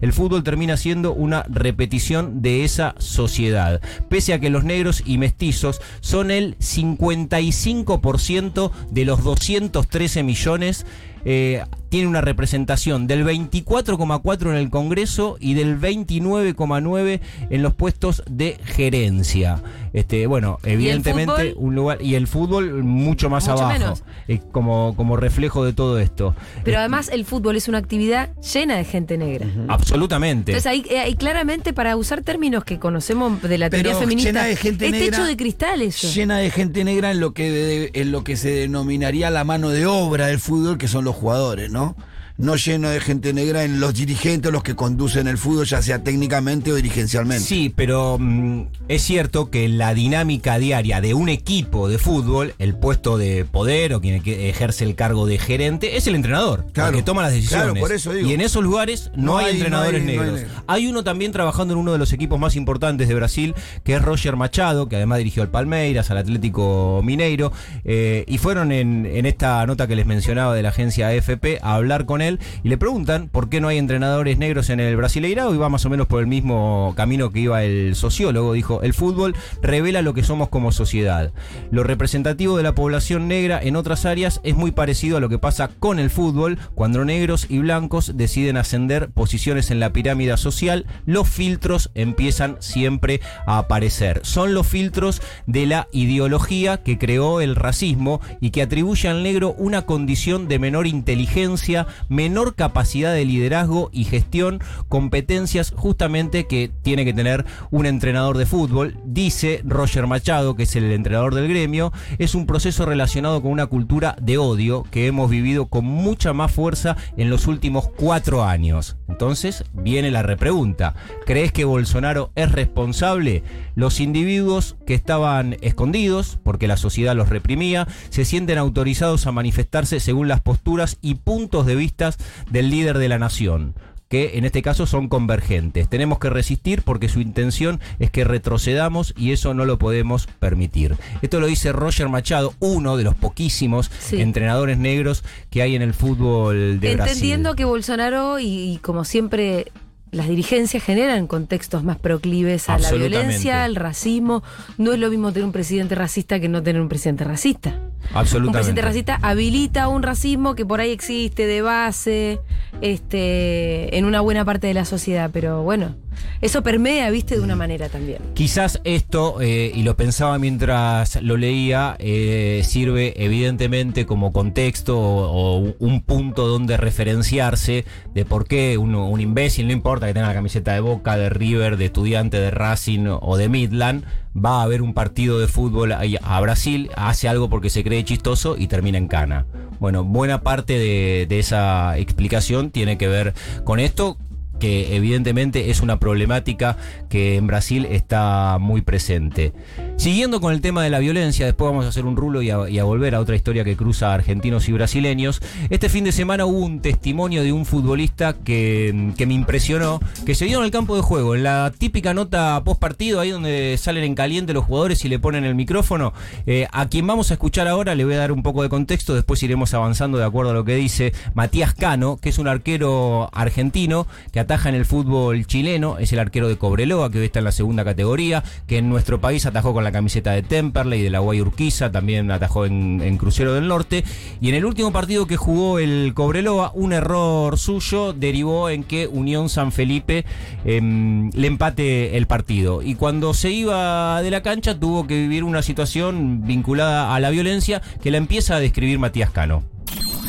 El 0.00 0.12
fútbol 0.12 0.44
termina 0.44 0.76
siendo 0.76 1.12
una 1.12 1.44
repetición 1.48 2.40
de 2.40 2.64
esa 2.64 2.94
sociedad. 2.98 3.80
Pese 4.08 4.32
a 4.32 4.38
que 4.38 4.50
los 4.50 4.62
negros 4.64 5.02
y 5.04 5.18
mestizos 5.18 5.80
son 6.00 6.30
el 6.30 6.56
55% 6.58 8.70
de 8.90 9.04
los 9.04 9.24
213 9.24 10.22
millones 10.22 10.86
eh, 11.24 11.62
tiene 11.88 12.08
una 12.08 12.20
representación 12.20 13.06
del 13.06 13.24
24,4 13.24 14.50
en 14.50 14.56
el 14.56 14.68
Congreso 14.70 15.36
y 15.38 15.54
del 15.54 15.78
29,9 15.78 17.20
en 17.50 17.62
los 17.62 17.74
puestos 17.74 18.22
de 18.28 18.58
gerencia. 18.64 19.62
Este, 19.92 20.26
bueno, 20.26 20.58
evidentemente 20.64 21.54
un 21.56 21.76
lugar 21.76 22.02
y 22.02 22.16
el 22.16 22.26
fútbol 22.26 22.82
mucho 22.82 23.30
más 23.30 23.46
Mucho 23.48 23.62
abajo, 23.64 23.94
eh, 24.26 24.40
como 24.50 24.94
como 24.96 25.16
reflejo 25.16 25.64
de 25.64 25.72
todo 25.72 26.00
esto. 26.00 26.34
Pero 26.64 26.78
Eh, 26.78 26.80
además 26.80 27.08
el 27.12 27.24
fútbol 27.24 27.54
es 27.56 27.68
una 27.68 27.78
actividad 27.78 28.30
llena 28.40 28.76
de 28.76 28.84
gente 28.84 29.16
negra. 29.16 29.46
absolutamente. 29.68 30.50
Entonces 30.50 30.66
ahí, 30.66 30.84
ahí 30.96 31.14
claramente 31.14 31.72
para 31.72 31.96
usar 31.96 32.22
términos 32.22 32.64
que 32.64 32.80
conocemos 32.80 33.40
de 33.40 33.56
la 33.56 33.70
teoría 33.70 33.92
Pero 33.92 34.00
feminista, 34.00 34.30
llena 34.30 34.44
de 34.44 34.56
gente 34.56 34.86
es 34.86 34.92
negra, 34.92 35.10
techo 35.10 35.24
de 35.24 35.36
cristal 35.36 35.80
eso. 35.80 36.08
Llena 36.12 36.38
de 36.38 36.50
gente 36.50 36.82
negra 36.82 37.12
en 37.12 37.20
lo 37.20 37.32
que 37.32 37.50
de- 37.52 37.90
en 37.94 38.10
lo 38.10 38.24
que 38.24 38.36
se 38.36 38.50
denominaría 38.50 39.30
la 39.30 39.44
mano 39.44 39.68
de 39.68 39.86
obra 39.86 40.26
del 40.26 40.40
fútbol, 40.40 40.76
que 40.76 40.88
son 40.88 41.04
los 41.04 41.13
jugadores, 41.16 41.70
¿no? 41.70 41.96
No 42.36 42.56
lleno 42.56 42.90
de 42.90 42.98
gente 42.98 43.32
negra 43.32 43.62
en 43.62 43.78
los 43.78 43.94
dirigentes, 43.94 44.50
los 44.50 44.64
que 44.64 44.74
conducen 44.74 45.28
el 45.28 45.38
fútbol, 45.38 45.66
ya 45.66 45.80
sea 45.82 46.02
técnicamente 46.02 46.72
o 46.72 46.74
dirigencialmente. 46.74 47.44
Sí, 47.44 47.72
pero 47.74 48.16
mm, 48.18 48.62
es 48.88 49.02
cierto 49.02 49.50
que 49.50 49.68
la 49.68 49.94
dinámica 49.94 50.58
diaria 50.58 51.00
de 51.00 51.14
un 51.14 51.28
equipo 51.28 51.88
de 51.88 51.98
fútbol, 51.98 52.54
el 52.58 52.74
puesto 52.74 53.18
de 53.18 53.44
poder 53.44 53.94
o 53.94 54.00
quien 54.00 54.20
ejerce 54.26 54.84
el 54.84 54.96
cargo 54.96 55.26
de 55.26 55.38
gerente, 55.38 55.96
es 55.96 56.08
el 56.08 56.16
entrenador, 56.16 56.66
Claro, 56.72 56.90
el 56.90 56.96
que 56.96 57.02
toma 57.04 57.22
las 57.22 57.30
decisiones. 57.34 57.66
claro, 57.66 57.78
por 57.80 57.92
eso 57.92 58.12
digo. 58.12 58.28
Y 58.28 58.32
en 58.32 58.40
esos 58.40 58.64
lugares 58.64 59.12
no, 59.14 59.26
No 59.34 59.38
hay, 59.38 59.46
hay- 59.46 59.52
entrenadores 59.52 60.02
no 60.02 60.10
hay- 60.10 60.16
no 60.16 60.22
hay 60.22 60.28
negros. 60.30 60.40
negros. 60.48 60.62
hay 60.66 60.86
uno 60.88 61.04
también 61.04 61.30
trabajando 61.30 61.74
en 61.74 61.78
uno 61.78 61.92
de 61.92 61.98
los 61.98 62.12
equipos 62.12 62.40
más 62.40 62.56
importantes 62.56 63.06
de 63.06 63.14
Brasil, 63.14 63.54
que 63.84 63.94
es 63.94 64.02
Roger 64.02 64.34
Machado, 64.34 64.88
que 64.88 64.96
además 64.96 65.18
dirigió 65.18 65.44
al 65.44 65.50
Palmeiras, 65.50 66.10
al 66.10 66.18
Atlético 66.18 67.00
Mineiro, 67.04 67.52
eh, 67.84 68.24
y 68.26 68.38
fueron 68.38 68.72
en, 68.72 69.06
en 69.06 69.24
esta 69.24 69.64
nota 69.66 69.86
que 69.86 69.94
les 69.94 70.04
mencionaba 70.06 70.52
de 70.52 70.62
la 70.64 70.70
agencia 70.70 71.06
AFP 71.10 71.60
a 71.62 71.76
hablar 71.76 72.06
con 72.06 72.22
él 72.22 72.23
y 72.62 72.68
le 72.68 72.78
preguntan 72.78 73.28
por 73.28 73.48
qué 73.48 73.60
no 73.60 73.68
hay 73.68 73.78
entrenadores 73.78 74.38
negros 74.38 74.70
en 74.70 74.80
el 74.80 74.96
Brasileirao 74.96 75.54
y 75.54 75.58
va 75.58 75.68
más 75.68 75.84
o 75.86 75.90
menos 75.90 76.06
por 76.06 76.20
el 76.20 76.26
mismo 76.26 76.94
camino 76.96 77.30
que 77.30 77.40
iba 77.40 77.62
el 77.62 77.94
sociólogo. 77.94 78.52
Dijo, 78.52 78.82
el 78.82 78.94
fútbol 78.94 79.34
revela 79.62 80.02
lo 80.02 80.14
que 80.14 80.22
somos 80.22 80.48
como 80.48 80.72
sociedad. 80.72 81.32
Lo 81.70 81.84
representativo 81.84 82.56
de 82.56 82.62
la 82.62 82.74
población 82.74 83.28
negra 83.28 83.60
en 83.62 83.76
otras 83.76 84.04
áreas 84.04 84.40
es 84.44 84.56
muy 84.56 84.72
parecido 84.72 85.16
a 85.16 85.20
lo 85.20 85.28
que 85.28 85.38
pasa 85.38 85.70
con 85.78 85.98
el 85.98 86.10
fútbol. 86.10 86.58
Cuando 86.74 87.04
negros 87.04 87.46
y 87.48 87.58
blancos 87.58 88.16
deciden 88.16 88.56
ascender 88.56 89.10
posiciones 89.10 89.70
en 89.70 89.80
la 89.80 89.92
pirámide 89.92 90.36
social, 90.36 90.86
los 91.06 91.28
filtros 91.28 91.90
empiezan 91.94 92.56
siempre 92.60 93.20
a 93.46 93.58
aparecer. 93.58 94.20
Son 94.24 94.54
los 94.54 94.66
filtros 94.66 95.20
de 95.46 95.66
la 95.66 95.88
ideología 95.92 96.82
que 96.82 96.98
creó 96.98 97.40
el 97.40 97.56
racismo 97.56 98.20
y 98.40 98.50
que 98.50 98.62
atribuye 98.62 99.08
al 99.08 99.22
negro 99.22 99.54
una 99.58 99.82
condición 99.82 100.48
de 100.48 100.58
menor 100.58 100.86
inteligencia, 100.86 101.86
menor 102.14 102.54
capacidad 102.54 103.12
de 103.12 103.24
liderazgo 103.24 103.90
y 103.92 104.04
gestión, 104.04 104.60
competencias 104.88 105.72
justamente 105.76 106.46
que 106.46 106.70
tiene 106.82 107.04
que 107.04 107.12
tener 107.12 107.44
un 107.70 107.86
entrenador 107.86 108.38
de 108.38 108.46
fútbol. 108.46 108.96
Dice 109.04 109.62
Roger 109.64 110.06
Machado, 110.06 110.54
que 110.54 110.62
es 110.62 110.76
el 110.76 110.90
entrenador 110.92 111.34
del 111.34 111.48
gremio, 111.48 111.92
es 112.18 112.34
un 112.34 112.46
proceso 112.46 112.86
relacionado 112.86 113.42
con 113.42 113.50
una 113.50 113.66
cultura 113.66 114.16
de 114.20 114.38
odio 114.38 114.84
que 114.90 115.06
hemos 115.06 115.28
vivido 115.30 115.66
con 115.66 115.84
mucha 115.84 116.32
más 116.32 116.52
fuerza 116.52 116.96
en 117.16 117.30
los 117.30 117.46
últimos 117.46 117.88
cuatro 117.88 118.44
años. 118.44 118.96
Entonces 119.08 119.64
viene 119.72 120.10
la 120.10 120.22
repregunta. 120.22 120.94
¿Crees 121.26 121.52
que 121.52 121.64
Bolsonaro 121.64 122.30
es 122.34 122.52
responsable? 122.52 123.42
Los 123.74 124.00
individuos 124.00 124.76
que 124.86 124.94
estaban 124.94 125.56
escondidos, 125.60 126.38
porque 126.42 126.68
la 126.68 126.76
sociedad 126.76 127.16
los 127.16 127.28
reprimía, 127.28 127.88
se 128.10 128.24
sienten 128.24 128.58
autorizados 128.58 129.26
a 129.26 129.32
manifestarse 129.32 130.00
según 130.00 130.28
las 130.28 130.40
posturas 130.40 130.98
y 131.00 131.16
puntos 131.16 131.66
de 131.66 131.74
vista 131.74 132.03
del 132.50 132.70
líder 132.70 132.98
de 132.98 133.08
la 133.08 133.18
nación 133.18 133.74
que 134.08 134.36
en 134.38 134.44
este 134.44 134.62
caso 134.62 134.86
son 134.86 135.08
convergentes. 135.08 135.88
Tenemos 135.88 136.20
que 136.20 136.30
resistir 136.30 136.82
porque 136.82 137.08
su 137.08 137.20
intención 137.20 137.80
es 137.98 138.10
que 138.10 138.22
retrocedamos 138.22 139.12
y 139.16 139.32
eso 139.32 139.54
no 139.54 139.64
lo 139.64 139.76
podemos 139.78 140.28
permitir. 140.38 140.94
Esto 141.22 141.40
lo 141.40 141.46
dice 141.46 141.72
Roger 141.72 142.08
Machado, 142.10 142.54
uno 142.60 142.96
de 142.96 143.02
los 143.02 143.16
poquísimos 143.16 143.90
Sí. 143.98 144.20
entrenadores 144.20 144.78
negros 144.78 145.24
que 145.50 145.62
hay 145.62 145.74
en 145.74 145.82
el 145.82 145.94
fútbol 145.94 146.78
de 146.78 146.92
Entendiendo 146.92 147.48
Brasil. 147.50 147.56
que 147.56 147.64
Bolsonaro 147.64 148.38
y, 148.38 148.46
y 148.74 148.78
como 148.82 149.04
siempre 149.04 149.72
las 150.12 150.28
dirigencias 150.28 150.84
generan 150.84 151.26
contextos 151.26 151.82
más 151.82 151.98
proclives 151.98 152.68
a 152.68 152.78
la 152.78 152.92
violencia, 152.92 153.64
al 153.64 153.74
racismo. 153.74 154.44
No 154.78 154.92
es 154.92 155.00
lo 155.00 155.10
mismo 155.10 155.32
tener 155.32 155.44
un 155.46 155.52
presidente 155.52 155.96
racista 155.96 156.38
que 156.38 156.48
no 156.48 156.62
tener 156.62 156.80
un 156.80 156.88
presidente 156.88 157.24
racista. 157.24 157.80
Un 158.12 158.18
Absolutamente. 158.18 158.52
presidente 158.58 158.82
racista 158.82 159.18
habilita 159.22 159.88
un 159.88 160.02
racismo 160.02 160.54
que 160.54 160.64
por 160.64 160.80
ahí 160.80 160.90
existe 160.90 161.46
de 161.46 161.62
base, 161.62 162.38
este, 162.80 163.96
en 163.98 164.04
una 164.04 164.20
buena 164.20 164.44
parte 164.44 164.66
de 164.66 164.74
la 164.74 164.84
sociedad, 164.84 165.30
pero 165.32 165.62
bueno. 165.62 165.96
eso 166.40 166.62
permea, 166.62 167.10
viste, 167.10 167.34
de 167.36 167.40
una 167.40 167.56
manera 167.56 167.88
también. 167.88 168.18
Quizás 168.34 168.80
esto, 168.84 169.40
eh, 169.40 169.72
y 169.74 169.82
lo 169.82 169.96
pensaba 169.96 170.38
mientras 170.38 171.20
lo 171.22 171.36
leía, 171.36 171.96
eh, 171.98 172.62
sirve 172.64 173.14
evidentemente 173.16 174.06
como 174.06 174.32
contexto 174.32 174.96
o, 174.96 175.58
o 175.58 175.74
un 175.80 176.02
punto 176.02 176.46
donde 176.46 176.76
referenciarse 176.76 177.84
de 178.14 178.24
por 178.24 178.46
qué 178.46 178.78
uno- 178.78 179.08
un 179.08 179.20
imbécil, 179.20 179.66
no 179.66 179.72
importa 179.72 180.06
que 180.06 180.14
tenga 180.14 180.28
la 180.28 180.34
camiseta 180.34 180.72
de 180.72 180.80
Boca, 180.80 181.16
de 181.16 181.30
River, 181.30 181.76
de 181.76 181.86
estudiante, 181.86 182.38
de 182.38 182.50
Racing 182.52 183.06
o 183.20 183.36
de 183.36 183.48
Midland, 183.48 184.04
va 184.36 184.62
a 184.62 184.66
ver 184.66 184.82
un 184.82 184.94
partido 184.94 185.38
de 185.38 185.46
fútbol 185.48 185.92
ahí 185.92 186.16
a 186.22 186.40
Brasil, 186.40 186.90
hace 186.96 187.28
algo 187.28 187.48
porque 187.48 187.70
se 187.70 187.82
cree 187.84 187.93
chistoso 188.02 188.56
y 188.58 188.66
termina 188.66 188.98
en 188.98 189.08
cana. 189.08 189.46
Bueno, 189.78 190.02
buena 190.02 190.40
parte 190.40 190.78
de 190.78 191.38
esa 191.38 191.98
explicación 191.98 192.70
tiene 192.70 192.96
que 192.96 193.08
ver 193.08 193.34
con 193.64 193.78
esto 193.78 194.16
que 194.58 194.96
evidentemente 194.96 195.70
es 195.70 195.80
una 195.80 195.98
problemática 195.98 196.76
que 197.08 197.36
en 197.36 197.46
Brasil 197.46 197.86
está 197.90 198.58
muy 198.60 198.82
presente. 198.82 199.52
Siguiendo 199.96 200.40
con 200.40 200.52
el 200.52 200.60
tema 200.60 200.82
de 200.82 200.90
la 200.90 200.98
violencia, 200.98 201.46
después 201.46 201.70
vamos 201.70 201.84
a 201.84 201.88
hacer 201.88 202.04
un 202.04 202.16
rulo 202.16 202.42
y 202.42 202.50
a, 202.50 202.84
volver 202.84 203.14
a 203.14 203.20
otra 203.20 203.36
historia 203.36 203.64
que 203.64 203.76
cruza 203.76 204.12
argentinos 204.12 204.68
y 204.68 204.72
brasileños. 204.72 205.40
Este 205.70 205.88
fin 205.88 206.04
de 206.04 206.12
semana 206.12 206.46
hubo 206.46 206.58
un 206.58 206.80
testimonio 206.80 207.42
de 207.42 207.52
un 207.52 207.64
futbolista 207.64 208.34
que, 208.34 209.12
que 209.16 209.26
me 209.26 209.34
impresionó, 209.34 210.00
que 210.26 210.34
se 210.34 210.46
dio 210.46 210.58
en 210.58 210.64
el 210.64 210.70
campo 210.70 210.96
de 210.96 211.02
juego, 211.02 211.34
en 211.34 211.44
la 211.44 211.72
típica 211.76 212.12
nota 212.14 212.62
post 212.64 212.80
partido, 212.80 213.20
ahí 213.20 213.30
donde 213.30 213.76
salen 213.78 214.04
en 214.04 214.14
caliente 214.14 214.52
los 214.52 214.64
jugadores 214.64 215.04
y 215.04 215.08
le 215.08 215.18
ponen 215.18 215.44
el 215.44 215.54
micrófono. 215.54 216.12
Eh, 216.46 216.66
a 216.72 216.88
quien 216.88 217.06
vamos 217.06 217.30
a 217.30 217.34
escuchar 217.34 217.68
ahora 217.68 217.94
le 217.94 218.04
voy 218.04 218.14
a 218.14 218.18
dar 218.18 218.32
un 218.32 218.42
poco 218.42 218.62
de 218.62 218.68
contexto, 218.68 219.14
después 219.14 219.42
iremos 219.42 219.74
avanzando 219.74 220.18
de 220.18 220.24
acuerdo 220.24 220.50
a 220.50 220.54
lo 220.54 220.64
que 220.64 220.74
dice 220.74 221.12
Matías 221.34 221.74
Cano, 221.74 222.18
que 222.20 222.28
es 222.28 222.38
un 222.38 222.48
arquero 222.48 223.30
argentino 223.32 224.06
que 224.32 224.40
ataja 224.44 224.68
en 224.68 224.74
el 224.74 224.84
fútbol 224.84 225.46
chileno, 225.46 225.98
es 225.98 226.12
el 226.12 226.18
arquero 226.18 226.48
de 226.48 226.56
Cobreloa, 226.56 227.10
que 227.10 227.18
hoy 227.18 227.26
está 227.26 227.40
en 227.40 227.46
la 227.46 227.52
segunda 227.52 227.84
categoría, 227.84 228.44
que 228.66 228.78
en 228.78 228.88
nuestro 228.88 229.20
país 229.20 229.46
atajó 229.46 229.72
con 229.72 229.84
la 229.84 229.92
camiseta 229.92 230.32
de 230.32 230.42
Temperley, 230.42 231.02
de 231.02 231.10
la 231.10 231.18
Guay 231.18 231.40
Urquiza, 231.40 231.90
también 231.90 232.30
atajó 232.30 232.66
en, 232.66 233.16
Crucero 233.18 233.54
del 233.54 233.68
Norte, 233.68 234.04
y 234.40 234.48
en 234.48 234.54
el 234.54 234.64
último 234.64 234.92
partido 234.92 235.26
que 235.26 235.36
jugó 235.36 235.78
el 235.78 236.12
Cobreloa, 236.14 236.72
un 236.74 236.92
error 236.92 237.58
suyo 237.58 238.12
derivó 238.12 238.70
en 238.70 238.84
que 238.84 239.06
Unión 239.06 239.48
San 239.48 239.72
Felipe 239.72 240.24
em, 240.64 241.30
le 241.32 241.46
empate 241.46 242.16
el 242.16 242.26
partido, 242.26 242.82
y 242.82 242.94
cuando 242.94 243.34
se 243.34 243.50
iba 243.50 244.22
de 244.22 244.30
la 244.30 244.42
cancha 244.42 244.78
tuvo 244.78 245.06
que 245.06 245.14
vivir 245.14 245.44
una 245.44 245.62
situación 245.62 246.46
vinculada 246.46 247.14
a 247.14 247.20
la 247.20 247.30
violencia 247.30 247.80
que 248.02 248.10
la 248.10 248.18
empieza 248.18 248.56
a 248.56 248.60
describir 248.60 248.98
Matías 248.98 249.30
Cano. 249.30 249.73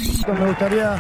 Me 0.05 0.45
gustaría 0.47 0.95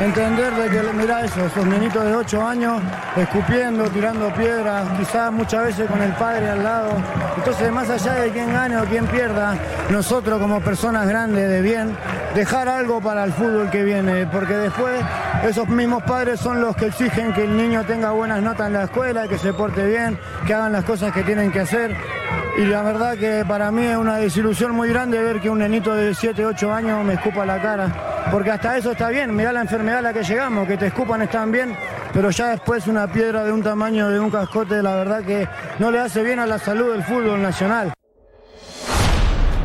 entender 0.00 0.52
de 0.54 0.68
que, 0.70 0.92
mirá 0.92 1.24
eso, 1.24 1.44
esos 1.44 1.66
nenitos 1.66 2.04
de 2.04 2.14
8 2.14 2.46
años 2.46 2.82
escupiendo, 3.16 3.84
tirando 3.90 4.32
piedras, 4.34 4.88
quizás 4.98 5.32
muchas 5.32 5.64
veces 5.64 5.90
con 5.90 6.00
el 6.02 6.12
padre 6.12 6.48
al 6.50 6.62
lado. 6.62 6.90
Entonces, 7.36 7.70
más 7.72 7.90
allá 7.90 8.14
de 8.14 8.30
quién 8.30 8.52
gane 8.52 8.76
o 8.78 8.84
quién 8.84 9.06
pierda, 9.06 9.56
nosotros 9.90 10.40
como 10.40 10.60
personas 10.60 11.06
grandes 11.08 11.48
de 11.48 11.60
bien, 11.62 11.96
dejar 12.34 12.68
algo 12.68 13.00
para 13.00 13.24
el 13.24 13.32
fútbol 13.32 13.70
que 13.70 13.82
viene, 13.82 14.26
porque 14.26 14.54
después 14.54 15.00
esos 15.44 15.68
mismos 15.68 16.02
padres 16.04 16.40
son 16.40 16.60
los 16.60 16.74
que 16.76 16.86
exigen 16.86 17.32
que 17.32 17.44
el 17.44 17.56
niño 17.56 17.84
tenga 17.84 18.10
buenas 18.10 18.42
notas 18.42 18.66
en 18.68 18.72
la 18.74 18.84
escuela, 18.84 19.28
que 19.28 19.38
se 19.38 19.52
porte 19.52 19.84
bien, 19.86 20.18
que 20.46 20.54
hagan 20.54 20.72
las 20.72 20.84
cosas 20.84 21.12
que 21.12 21.22
tienen 21.22 21.52
que 21.52 21.60
hacer. 21.60 21.96
Y 22.56 22.64
la 22.66 22.82
verdad 22.82 23.16
que 23.18 23.44
para 23.46 23.70
mí 23.72 23.82
es 23.84 23.96
una 23.96 24.16
desilusión 24.18 24.72
muy 24.72 24.88
grande 24.88 25.20
ver 25.20 25.40
que 25.40 25.50
un 25.50 25.58
nenito 25.58 25.92
de 25.94 26.14
7, 26.14 26.46
8 26.46 26.72
años 26.72 27.04
me 27.04 27.14
escupa 27.14 27.44
la 27.44 27.60
cara. 27.60 28.26
Porque 28.30 28.50
hasta 28.52 28.76
eso 28.76 28.92
está 28.92 29.08
bien, 29.10 29.34
mirá 29.34 29.52
la 29.52 29.60
enfermedad 29.60 29.98
a 29.98 30.02
la 30.02 30.12
que 30.12 30.22
llegamos, 30.22 30.66
que 30.68 30.76
te 30.76 30.86
escupan 30.86 31.22
están 31.22 31.50
bien, 31.52 31.76
pero 32.12 32.30
ya 32.30 32.48
después 32.50 32.86
una 32.86 33.10
piedra 33.12 33.44
de 33.44 33.52
un 33.52 33.62
tamaño 33.62 34.08
de 34.08 34.18
un 34.20 34.30
cascote, 34.30 34.82
la 34.82 34.94
verdad 34.96 35.22
que 35.24 35.48
no 35.78 35.90
le 35.90 35.98
hace 35.98 36.22
bien 36.22 36.38
a 36.38 36.46
la 36.46 36.58
salud 36.58 36.92
del 36.92 37.02
fútbol 37.02 37.42
nacional. 37.42 37.92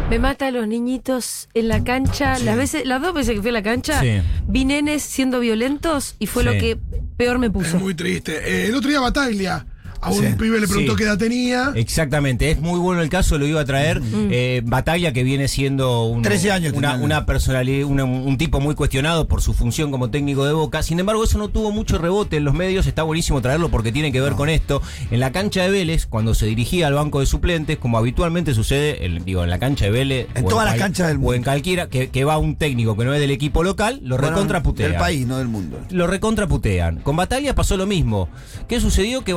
Me 0.09 0.17
mata 0.17 0.47
a 0.47 0.51
los 0.51 0.67
niñitos 0.67 1.47
en 1.53 1.67
la 1.67 1.83
cancha. 1.83 2.39
Las 2.39 2.57
veces, 2.57 2.83
las 2.85 2.99
dos 2.99 3.13
veces 3.13 3.35
que 3.35 3.41
fui 3.41 3.49
a 3.51 3.53
la 3.53 3.61
cancha, 3.61 3.99
Sí. 4.01 4.21
vi 4.47 4.65
nenes 4.65 5.03
siendo 5.03 5.39
violentos 5.39 6.15
y 6.17 6.25
fue 6.25 6.41
Sí. 6.41 6.49
lo 6.49 6.53
que 6.53 6.79
peor 7.15 7.37
me 7.37 7.47
Es 7.47 7.53
puso. 7.53 7.77
muy 7.77 7.93
triste. 7.93 8.33
Eh, 8.43 8.65
el 8.69 8.75
otro 8.75 8.89
día 8.89 8.99
Bataglia, 8.99 9.67
a 10.01 10.11
un 10.11 10.15
Sí. 10.19 10.33
pibe 10.37 10.59
le 10.59 10.67
preguntó 10.67 10.93
Sí. 10.93 10.97
qué 10.97 11.03
edad 11.03 11.17
tenía. 11.17 11.71
Exactamente, 11.75 12.51
es 12.51 12.59
muy 12.59 12.79
bueno 12.79 13.01
el 13.01 13.09
caso, 13.09 13.37
lo 13.37 13.45
iba 13.47 13.61
a 13.61 13.65
traer. 13.65 14.01
Eh, 14.31 14.61
Bataglia, 14.65 15.11
que 15.13 15.23
viene 15.23 15.47
siendo 15.47 16.03
un, 16.05 16.21
13 16.21 16.51
años 16.51 16.73
una, 16.73 17.25
personalidad, 17.25 17.85
una- 17.87 18.03
un 18.05 18.37
tipo 18.37 18.59
muy 18.59 18.75
cuestionado 18.75 19.27
por 19.27 19.41
su 19.41 19.53
función 19.53 19.91
como 19.91 20.09
técnico 20.09 20.45
de 20.45 20.53
Boca. 20.53 20.83
Sin 20.83 20.99
embargo, 20.99 21.23
eso 21.23 21.37
no 21.37 21.49
tuvo 21.49 21.71
mucho 21.71 21.97
rebote 21.97 22.37
en 22.37 22.43
los 22.45 22.53
medios. 22.53 22.87
Está 22.87 23.03
buenísimo 23.03 23.41
traerlo 23.41 23.69
porque 23.69 23.91
tiene 23.91 24.11
que 24.11 24.21
ver 24.21 24.33
con 24.33 24.49
esto. 24.49 24.81
En 25.11 25.19
la 25.19 25.31
cancha 25.31 25.63
de 25.63 25.69
Vélez, 25.69 26.05
cuando 26.05 26.33
se 26.33 26.45
dirigía 26.45 26.87
al 26.87 26.93
banco 26.93 27.19
de 27.19 27.25
suplentes, 27.25 27.77
como 27.77 27.97
habitualmente 27.97 28.53
sucede, 28.53 29.05
el- 29.05 29.25
digo, 29.25 29.43
en 29.43 29.49
la 29.49 29.59
cancha 29.59 29.85
de 29.85 29.91
Vélez. 29.91 30.27
En 30.35 30.45
o 30.45 30.47
todas 30.49 30.65
las 30.65 30.75
canchas 30.75 31.07
del 31.07 31.17
O 31.17 31.19
mundo. 31.21 31.33
en 31.35 31.43
cualquiera, 31.43 31.89
que, 31.89 32.09
que 32.09 32.23
va 32.23 32.37
un 32.37 32.55
técnico 32.55 32.95
que 32.95 33.05
no 33.05 33.13
es 33.13 33.19
del 33.19 33.31
equipo 33.31 33.63
local, 33.63 33.99
lo 34.03 34.15
Bueno, 34.17 34.29
recontraputea. 34.31 34.87
Del 34.87 34.97
país, 34.97 35.27
no 35.27 35.37
del 35.37 35.47
mundo. 35.47 35.79
Lo 35.89 36.07
recontraputean. 36.07 36.97
Con 37.01 37.15
Bataglia 37.15 37.53
pasó 37.55 37.75
lo 37.77 37.85
mismo. 37.85 38.29
¿Qué 38.67 38.79
sucedió? 38.79 39.23
Que 39.23 39.33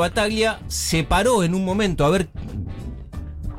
Se 0.69 1.05
paró 1.05 1.43
en 1.45 1.55
un 1.55 1.65
momento 1.65 2.05
a 2.05 2.11
ver 2.11 2.29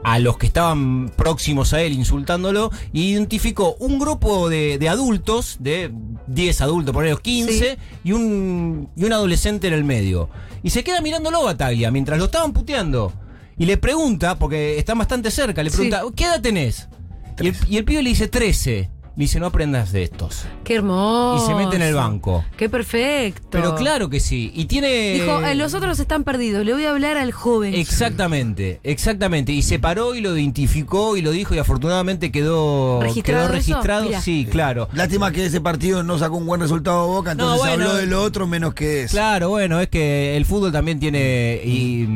a 0.04 0.20
los 0.20 0.38
que 0.38 0.46
estaban 0.48 1.10
próximos 1.16 1.74
a 1.74 1.82
él 1.82 1.94
insultándolo 1.94 2.72
identificó 2.92 3.76
un 3.80 4.00
grupo 4.00 4.50
de, 4.50 4.78
de 4.78 4.90
adultos, 4.90 5.58
de 5.62 5.94
10 6.28 6.62
adultos, 6.62 6.94
por 6.94 7.06
ahí 7.06 7.14
15, 7.22 7.78
y, 8.04 8.12
un, 8.12 8.90
y 8.98 9.06
un 9.06 9.14
adolescente 9.14 9.68
en 9.68 9.74
el 9.74 9.86
medio. 9.86 10.30
Y 10.62 10.72
se 10.72 10.84
queda 10.84 11.00
mirándolo 11.02 11.44
Bataglia 11.44 11.90
mientras 11.90 12.20
lo 12.20 12.26
estaban 12.26 12.52
puteando. 12.52 13.14
Y 13.58 13.66
le 13.66 13.78
pregunta, 13.78 14.38
porque 14.40 14.78
está 14.78 14.94
bastante 14.94 15.32
cerca, 15.32 15.64
le 15.64 15.70
Sí. 15.70 15.78
pregunta, 15.78 16.02
¿qué 16.16 16.26
edad 16.26 16.42
tenés? 16.42 16.90
Y 17.40 17.48
el, 17.48 17.56
y 17.70 17.78
el 17.78 17.86
pibe 17.86 18.04
le 18.04 18.10
dice 18.10 18.28
13. 18.28 18.90
Le 19.16 19.26
dice, 19.26 19.40
no 19.40 19.46
aprendas 19.46 19.92
de 19.92 20.02
estos. 20.02 20.46
Qué 20.64 20.74
hermoso. 20.76 21.44
Y 21.44 21.48
se 21.48 21.54
mete 21.54 21.76
en 21.76 21.84
el 21.84 21.94
banco. 21.94 22.44
Qué 22.58 22.68
perfecto. 22.68 23.48
Pero 23.52 23.76
claro 23.76 24.10
que 24.10 24.20
sí. 24.20 24.52
Y 24.56 24.66
tiene. 24.66 25.14
Dijo, 25.14 25.40
"Eh, 25.42 25.54
los 25.54 25.76
otros 25.76 26.00
están 26.00 26.24
perdidos, 26.24 26.66
le 26.66 26.74
voy 26.74 26.86
a 26.86 26.90
hablar 26.90 27.18
al 27.18 27.32
joven. 27.32 27.76
Exactamente, 27.76 28.80
exactamente. 28.84 29.52
Y 29.52 29.62
se 29.62 29.78
paró 29.78 30.16
y 30.16 30.22
lo 30.22 30.36
identificó 30.36 31.16
y 31.16 31.22
lo 31.22 31.30
dijo 31.30 31.54
y 31.54 31.60
afortunadamente 31.60 32.32
quedó 32.32 33.02
¿Registrado 33.02 33.44
quedó 33.44 33.54
registrado. 33.54 34.10
Sí, 34.22 34.48
claro. 34.50 34.90
Lástima 34.94 35.32
que 35.32 35.46
ese 35.46 35.62
partido 35.62 36.02
no 36.02 36.18
sacó 36.18 36.38
un 36.38 36.48
buen 36.48 36.60
resultado 36.62 37.02
a 37.02 37.06
Boca, 37.06 37.36
No, 37.36 37.44
entonces 37.54 37.68
bueno. 37.78 37.84
habló 37.92 37.96
de 38.00 38.06
lo 38.08 38.24
otro 38.24 38.48
menos 38.48 38.74
que 38.74 39.04
eso. 39.04 39.12
Claro, 39.14 39.50
bueno, 39.50 39.80
es 39.80 39.90
que 39.90 40.36
el 40.36 40.46
fútbol 40.46 40.72
también 40.72 41.00
tiene, 41.00 41.62
y, 41.64 42.08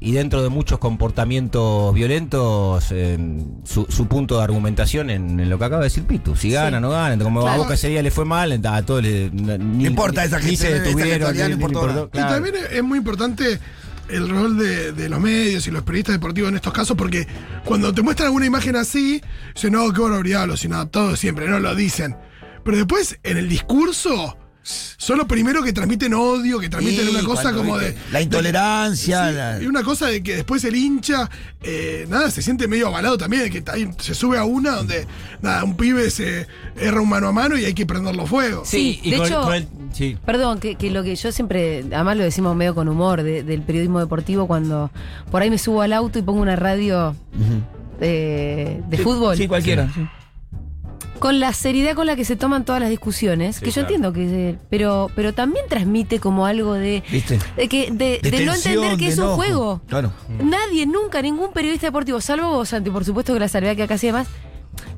y 0.00 0.12
dentro 0.12 0.42
de 0.42 0.50
muchos 0.50 0.78
comportamientos 0.78 1.94
violentos, 1.94 2.86
eh, 2.90 3.18
su, 3.64 3.86
su 3.88 4.06
punto 4.06 4.36
de 4.38 4.44
argumentación 4.44 5.08
en, 5.10 5.40
en 5.40 5.48
lo 5.48 5.58
que 5.58 5.64
acaba 5.64 5.80
de 5.80 5.86
decir 5.86 6.04
Pitu. 6.04 6.36
Si 6.42 6.50
gana, 6.50 6.80
no 6.80 6.90
gana, 6.90 7.22
como 7.24 7.40
a 7.40 7.44
Claro. 7.44 7.62
Boca 7.62 7.74
ese 7.74 7.88
día 7.88 8.02
le 8.02 8.10
fue 8.10 8.24
mal, 8.24 8.60
a 8.64 8.82
todos 8.82 9.02
le, 9.02 9.30
ni, 9.30 9.86
importa 9.86 10.24
esa 10.24 10.38
ni 10.38 10.44
gente, 10.56 10.56
se 10.58 10.74
detuvieron, 10.80 11.12
actualidad 11.28 11.44
ni- 11.48 11.50
no 11.52 11.56
ni 11.56 11.62
importó 11.64 11.78
importó, 11.90 11.94
nada. 11.94 12.10
claro. 12.10 12.28
Y 12.30 12.32
también 12.50 12.64
es 12.72 12.82
muy 12.82 12.98
importante 12.98 13.58
el 14.08 14.28
rol 14.28 14.58
de, 14.58 14.92
de 14.92 15.08
los 15.08 15.20
medios 15.20 15.66
y 15.66 15.70
los 15.70 15.82
periodistas 15.84 16.14
deportivos 16.16 16.50
en 16.50 16.56
estos 16.56 16.72
casos, 16.72 16.96
porque 16.96 17.26
cuando 17.64 17.94
te 17.94 18.02
muestran 18.02 18.26
alguna 18.26 18.44
imagen 18.46 18.76
así, 18.76 19.22
dicen, 19.54 19.72
no, 19.72 19.90
qué 19.92 20.00
barbaridad, 20.02 20.46
los 20.46 20.64
inadaptados 20.64 21.18
siempre, 21.18 21.48
no 21.48 21.60
lo 21.60 21.74
dicen. 21.74 22.16
Pero 22.64 22.76
después, 22.76 23.18
en 23.22 23.38
el 23.38 23.48
discurso, 23.48 24.36
son 24.62 25.18
los 25.18 25.26
primeros 25.26 25.64
que 25.64 25.72
transmiten 25.72 26.14
odio, 26.14 26.60
que 26.60 26.68
transmiten 26.68 27.04
Sí, 27.06 27.10
una 27.10 27.24
cosa 27.24 27.52
como 27.52 27.76
de. 27.78 27.96
la 28.12 28.20
intolerancia, 28.20 29.28
Sí, 29.28 29.34
la- 29.34 29.62
y 29.62 29.66
una 29.66 29.82
cosa 29.82 30.06
de 30.06 30.22
que 30.22 30.36
después 30.36 30.62
el 30.64 30.76
hincha, 30.76 31.28
eh, 31.62 32.06
nada, 32.08 32.30
se 32.30 32.42
siente 32.42 32.68
medio 32.68 32.86
avalado 32.86 33.18
también, 33.18 33.42
de 33.42 33.50
que 33.50 33.64
ahí 33.70 33.88
se 33.98 34.14
sube 34.14 34.38
a 34.38 34.44
una 34.44 34.76
donde, 34.76 35.06
nada, 35.40 35.64
un 35.64 35.76
pibe 35.76 36.10
se 36.10 36.46
erra 36.76 37.00
un 37.00 37.08
mano 37.08 37.28
a 37.28 37.32
mano 37.32 37.58
y 37.58 37.64
hay 37.64 37.74
que 37.74 37.86
prenderlo 37.86 38.26
fuego. 38.26 38.62
Sí, 38.64 39.00
y 39.02 39.10
de 39.10 39.16
con- 39.16 39.26
hecho- 39.26 39.42
con 39.42 39.54
el- 39.54 39.68
sí. 39.92 40.16
Perdón, 40.24 40.60
que, 40.60 40.76
que 40.76 40.90
lo 40.90 41.02
que 41.02 41.16
yo 41.16 41.32
siempre, 41.32 41.80
además 41.92 42.16
lo 42.16 42.22
decimos 42.22 42.54
medio 42.54 42.74
con 42.76 42.88
humor, 42.88 43.22
de- 43.24 43.42
del 43.42 43.62
periodismo 43.62 43.98
deportivo, 43.98 44.46
cuando 44.46 44.90
por 45.32 45.42
ahí 45.42 45.50
me 45.50 45.58
subo 45.58 45.82
al 45.82 45.92
auto 45.92 46.18
y 46.18 46.22
pongo 46.22 46.40
una 46.40 46.54
radio 46.56 47.16
de, 48.00 48.80
de 48.88 48.98
fútbol. 48.98 49.36
Sí, 49.36 49.48
cualquiera. 49.48 49.88
Con 51.22 51.38
la 51.38 51.52
seriedad 51.52 51.94
con 51.94 52.06
la 52.08 52.16
que 52.16 52.24
se 52.24 52.34
toman 52.34 52.64
todas 52.64 52.80
las 52.80 52.90
discusiones, 52.90 53.56
Sí, 53.56 53.60
que 53.64 53.70
yo 53.70 53.74
claro. 53.74 53.86
entiendo 53.88 54.12
que 54.12 54.50
es- 54.50 54.56
pero, 54.68 55.08
pero 55.14 55.32
también 55.32 55.64
transmite 55.68 56.18
como 56.18 56.46
algo 56.46 56.74
de, 56.74 57.04
¿Viste? 57.12 57.38
de 57.56 57.68
que, 57.68 57.90
de, 57.92 58.18
De 58.20 58.30
de 58.32 58.44
no 58.44 58.52
entender 58.54 58.96
que 58.96 59.06
es 59.06 59.18
un 59.18 59.24
enojo. 59.24 59.36
juego. 59.36 59.80
Claro. 59.86 60.12
Nadie, 60.42 60.84
nunca, 60.86 61.22
ningún 61.22 61.52
periodista 61.52 61.86
deportivo, 61.86 62.20
salvo 62.20 62.48
vos, 62.50 62.70
Santi, 62.70 62.90
por 62.90 63.04
supuesto 63.04 63.32
que 63.32 63.38
la 63.38 63.46
salvedad 63.48 63.76
que 63.76 63.84
acá 63.84 63.98
sí 63.98 64.08
además, 64.08 64.26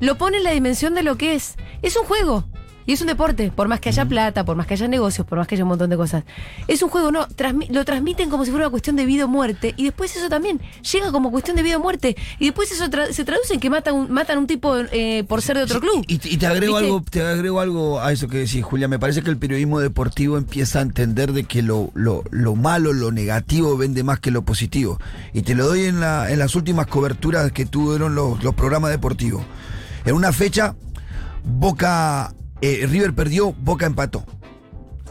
lo 0.01 0.17
pone 0.17 0.39
en 0.39 0.45
la 0.45 0.53
dimensión 0.53 0.95
de 0.95 1.03
lo 1.03 1.17
que 1.17 1.35
es. 1.35 1.57
Es 1.83 1.95
un 1.97 2.05
juego. 2.07 2.45
Y 2.87 2.93
es 2.93 3.01
un 3.01 3.07
deporte, 3.07 3.51
por 3.51 3.69
más 3.69 3.81
que 3.81 3.89
haya 3.89 4.05
plata, 4.05 4.45
por 4.45 4.57
más 4.57 4.67
que 4.67 4.75
haya 4.75 4.89
negocios, 4.89 5.27
por 5.27 5.39
más 5.39 5.47
que 5.47 5.55
haya 5.55 5.65
un 5.65 5.69
montón 5.69 5.91
de 5.91 5.97
cosas. 5.97 6.25
Es 6.69 6.83
un 6.83 6.91
juego, 6.91 7.11
no, 7.11 7.27
transmi- 7.29 7.69
lo 7.71 7.85
transmiten 7.85 8.31
como 8.31 8.45
si 8.45 8.51
fuera 8.51 8.67
una 8.67 8.71
cuestión 8.71 8.97
de 8.97 9.07
vida 9.07 9.25
o 9.25 9.29
muerte, 9.29 9.75
y 9.77 9.85
después 9.85 10.15
eso 10.17 10.29
también 10.29 10.61
llega 10.93 11.11
como 11.13 11.31
cuestión 11.31 11.57
de 11.57 11.63
vida 11.63 11.77
o 11.77 11.81
muerte, 11.81 12.17
y 12.39 12.45
después 12.47 12.71
eso 12.73 12.87
tra- 12.87 13.11
se 13.13 13.25
traduce 13.25 13.55
en 13.55 13.61
que 13.61 13.71
matan 13.71 13.95
un, 13.95 14.13
matan 14.13 14.39
un 14.39 14.47
tipo 14.47 14.77
eh, 14.77 15.25
por 15.29 15.41
ser 15.43 15.57
de 15.57 15.65
otro 15.65 15.81
club. 15.81 16.05
Y, 16.09 16.15
y 16.15 16.37
te 16.37 16.47
agrego 16.47 16.75
¿Viste? 16.75 16.87
algo, 16.87 17.05
te 17.09 17.23
agrego 17.23 17.61
algo 17.61 18.01
a 18.01 18.13
eso 18.13 18.29
que 18.29 18.39
decís, 18.39 18.65
Julia. 18.65 18.89
Me 18.89 18.99
parece 18.99 19.23
que 19.23 19.31
el 19.31 19.39
periodismo 19.39 19.81
deportivo 19.81 20.37
empieza 20.37 20.81
a 20.81 20.83
entender 20.83 21.33
de 21.33 21.45
que 21.45 21.63
lo, 21.63 21.91
lo, 21.95 22.23
lo 22.31 22.55
malo, 22.55 22.93
lo 22.93 23.11
negativo 23.13 23.77
vende 23.77 24.03
más 24.05 24.21
que 24.21 24.31
lo 24.31 24.43
positivo. 24.43 24.99
Y 25.33 25.43
te 25.43 25.55
lo 25.55 25.67
doy 25.67 25.85
en, 25.85 26.01
la, 26.01 26.31
en 26.31 26.39
las 26.39 26.55
últimas 26.55 26.87
coberturas 26.87 27.51
que 27.53 27.65
tuvieron 27.67 28.15
los, 28.15 28.43
los 28.45 28.55
programas 28.55 28.91
deportivos. 28.91 29.43
En 30.05 30.15
una 30.15 30.33
fecha, 30.33 30.75
Boca, 31.45 32.33
eh, 32.83 32.87
River 32.87 33.15
perdió, 33.15 33.53
Boca 33.53 33.87
empató. 33.87 34.25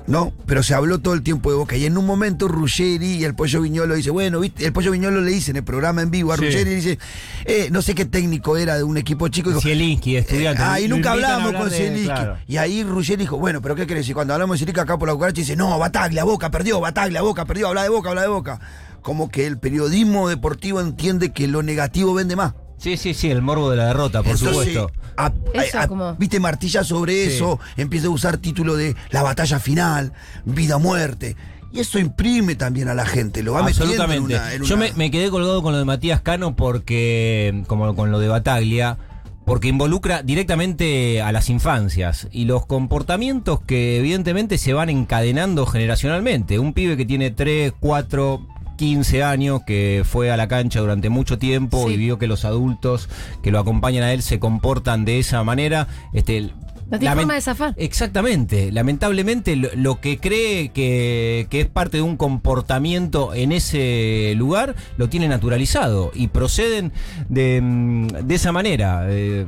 ¿no? 0.06 0.34
Pero 0.46 0.64
se 0.64 0.74
habló 0.74 1.00
todo 1.00 1.14
el 1.14 1.24
tiempo 1.24 1.50
de 1.50 1.56
Boca. 1.56 1.78
Y 1.78 1.86
en 1.86 1.98
un 1.98 2.06
momento 2.06 2.50
Ruggeri 2.50 3.16
y 3.20 3.24
el 3.24 3.36
Pollo 3.36 3.62
Viñolo 3.62 3.96
dice, 3.96 4.10
bueno, 4.10 4.42
¿viste? 4.42 4.66
el 4.66 4.74
Pollo 4.74 4.92
Viñolo 4.92 5.22
le 5.22 5.32
dice 5.32 5.52
en 5.52 5.58
el 5.58 5.64
programa 5.64 6.02
en 6.02 6.12
vivo 6.12 6.34
a 6.34 6.36
Sí. 6.36 6.44
Ruggeri, 6.44 6.76
dice, 6.76 7.00
eh, 7.46 7.70
no 7.72 7.82
sé 7.82 7.96
qué 7.96 8.04
técnico 8.04 8.58
era 8.58 8.76
de 8.76 8.84
un 8.84 8.98
equipo 8.98 9.30
chico. 9.30 9.48
Dijo, 9.50 9.62
Zielinski, 9.62 10.18
estudiante. 10.18 10.62
ah, 10.62 10.78
y 10.82 10.90
Lo 10.90 10.98
nunca 10.98 11.14
hablar 11.14 11.54
con 11.56 11.70
de- 11.70 11.76
Zielinski. 11.78 12.04
claro. 12.08 12.38
Y 12.48 12.58
ahí 12.58 12.84
Ruggeri 12.84 13.22
dijo, 13.22 13.38
bueno, 13.38 13.62
pero 13.62 13.76
¿qué 13.76 13.88
querés 13.88 14.02
decir? 14.04 14.14
Cuando 14.14 14.34
hablamos 14.34 14.56
de 14.56 14.58
Zielinski 14.60 14.82
acá 14.82 14.98
por 14.98 15.08
la 15.08 15.14
cucaracha 15.14 15.40
dice, 15.40 15.56
no, 15.56 15.80
Bataglia, 15.80 16.26
Boca 16.26 16.52
perdió, 16.52 16.82
Bataglia, 16.82 17.22
Boca 17.22 17.46
perdió, 17.46 17.70
habla 17.70 17.84
de 17.84 17.90
Boca, 17.90 18.10
habla 18.10 18.24
de 18.24 18.28
Boca. 18.28 18.60
Como 19.02 19.30
que 19.30 19.48
el 19.48 19.58
periodismo 19.58 20.28
deportivo 20.28 20.82
entiende 20.82 21.32
que 21.32 21.48
lo 21.48 21.64
negativo 21.64 22.14
vende 22.14 22.36
más. 22.36 22.56
Sí, 22.84 22.98
sí, 22.98 23.14
sí, 23.14 23.32
el 23.32 23.42
morbo 23.42 23.70
de 23.72 23.78
la 23.78 23.86
derrota, 23.88 24.22
por 24.22 24.34
Entonces, 24.34 24.74
supuesto. 24.74 24.92
a- 25.16 25.32
Eso 25.54 25.80
a- 25.80 25.84
a- 25.84 25.88
como- 25.88 26.16
Viste, 26.16 26.40
martilla 26.42 26.84
sobre 26.84 27.14
Sí. 27.30 27.36
eso, 27.38 27.58
empieza 27.78 28.08
a 28.08 28.10
usar 28.10 28.38
título 28.38 28.76
de 28.76 28.94
la 29.10 29.24
batalla 29.24 29.58
final, 29.60 30.12
vida 30.44 30.78
muerte. 30.80 31.38
Y 31.72 31.80
eso 31.80 31.98
imprime 31.98 32.56
también 32.56 32.90
a 32.90 32.94
la 32.94 33.06
gente, 33.06 33.42
lo 33.42 33.54
va 33.54 33.64
metiendo 33.64 33.94
en 33.94 34.02
Absolutamente. 34.02 34.36
una- 34.36 34.54
en 34.54 34.64
Yo 34.64 34.76
una- 34.76 34.86
me, 34.88 34.94
me 34.94 35.12
quedé 35.12 35.30
colgado 35.32 35.64
con 35.64 35.72
lo 35.72 35.80
de 35.80 35.86
Matías 35.86 36.20
Cano 36.22 36.56
porque, 36.58 37.64
como 37.68 37.96
con 37.96 38.12
lo 38.12 38.20
de 38.20 38.28
Bataglia, 38.28 38.98
porque 39.46 39.70
involucra 39.70 40.22
directamente 40.22 41.22
a 41.22 41.32
las 41.32 41.50
infancias 41.50 42.28
y 42.32 42.46
los 42.46 42.66
comportamientos 42.66 43.60
que 43.62 43.98
evidentemente 43.98 44.58
se 44.58 44.74
van 44.74 44.90
encadenando 44.90 45.66
generacionalmente. 45.66 46.60
Un 46.60 46.74
pibe 46.74 46.96
que 46.98 47.06
tiene 47.06 47.32
3, 47.32 47.74
4, 47.80 48.46
15 48.76 49.24
años, 49.24 49.62
que 49.66 50.04
fue 50.06 50.32
a 50.32 50.38
la 50.38 50.48
cancha 50.48 50.80
durante 50.80 51.10
mucho 51.10 51.38
tiempo 51.38 51.86
Sí. 51.88 51.94
y 51.94 51.98
vio 51.98 52.18
que 52.18 52.28
los 52.28 52.46
adultos 52.46 53.10
que 53.42 53.52
lo 53.52 53.60
acompañan 53.60 54.04
a 54.04 54.14
él 54.14 54.22
se 54.22 54.40
comportan 54.40 55.06
de 55.06 55.20
esa 55.20 55.44
manera. 55.44 55.88
Este, 56.14 56.52
No 56.92 57.00
tiene 57.00 57.16
forma 57.16 57.34
de 57.36 57.42
zafar. 57.42 57.74
Exactamente. 57.78 58.72
Lamentablemente 58.72 59.56
lo, 59.56 59.70
lo 59.76 60.00
que 60.02 60.18
cree 60.20 60.70
que, 60.70 61.48
que 61.50 61.62
es 61.62 61.68
parte 61.68 61.98
de 61.98 62.04
un 62.04 62.18
comportamiento 62.18 63.34
en 63.34 63.52
ese 63.52 64.34
lugar 64.38 64.76
lo 64.98 65.10
tiene 65.10 65.28
naturalizado 65.28 66.12
y 66.14 66.28
proceden 66.28 66.92
de, 67.30 67.62
mm, 67.62 68.08
de 68.28 68.36
esa 68.36 68.52
manera. 68.52 69.08
Eh, 69.10 69.46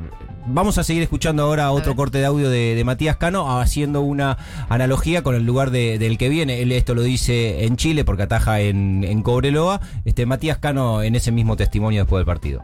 Vamos 0.48 0.78
a 0.78 0.84
seguir 0.84 1.02
escuchando 1.02 1.42
ahora 1.44 1.72
otro 1.72 1.96
corte 1.96 2.20
de 2.20 2.25
audio 2.25 2.50
de, 2.52 2.75
de 2.75 2.84
Matías 2.84 3.18
Cano 3.18 3.60
haciendo 3.60 4.02
una 4.02 4.38
analogía 4.70 5.24
con 5.24 5.34
el 5.34 5.44
lugar 5.44 5.72
de- 5.72 5.98
del 5.98 6.18
que 6.20 6.30
viene. 6.30 6.62
Él 6.62 6.72
esto 6.72 6.94
lo 6.94 7.02
dice 7.02 7.66
en 7.66 7.78
Chile 7.78 8.06
porque 8.06 8.24
ataja 8.24 8.60
en, 8.62 9.04
en 9.04 9.24
Cobreloa. 9.24 9.82
Este, 10.06 10.25
Matías 10.28 10.60
Cano 10.60 11.02
en 11.02 11.16
ese 11.16 11.32
mismo 11.32 11.56
testimonio 11.56 12.02
después 12.02 12.20
del 12.20 12.25
partido. 12.28 12.64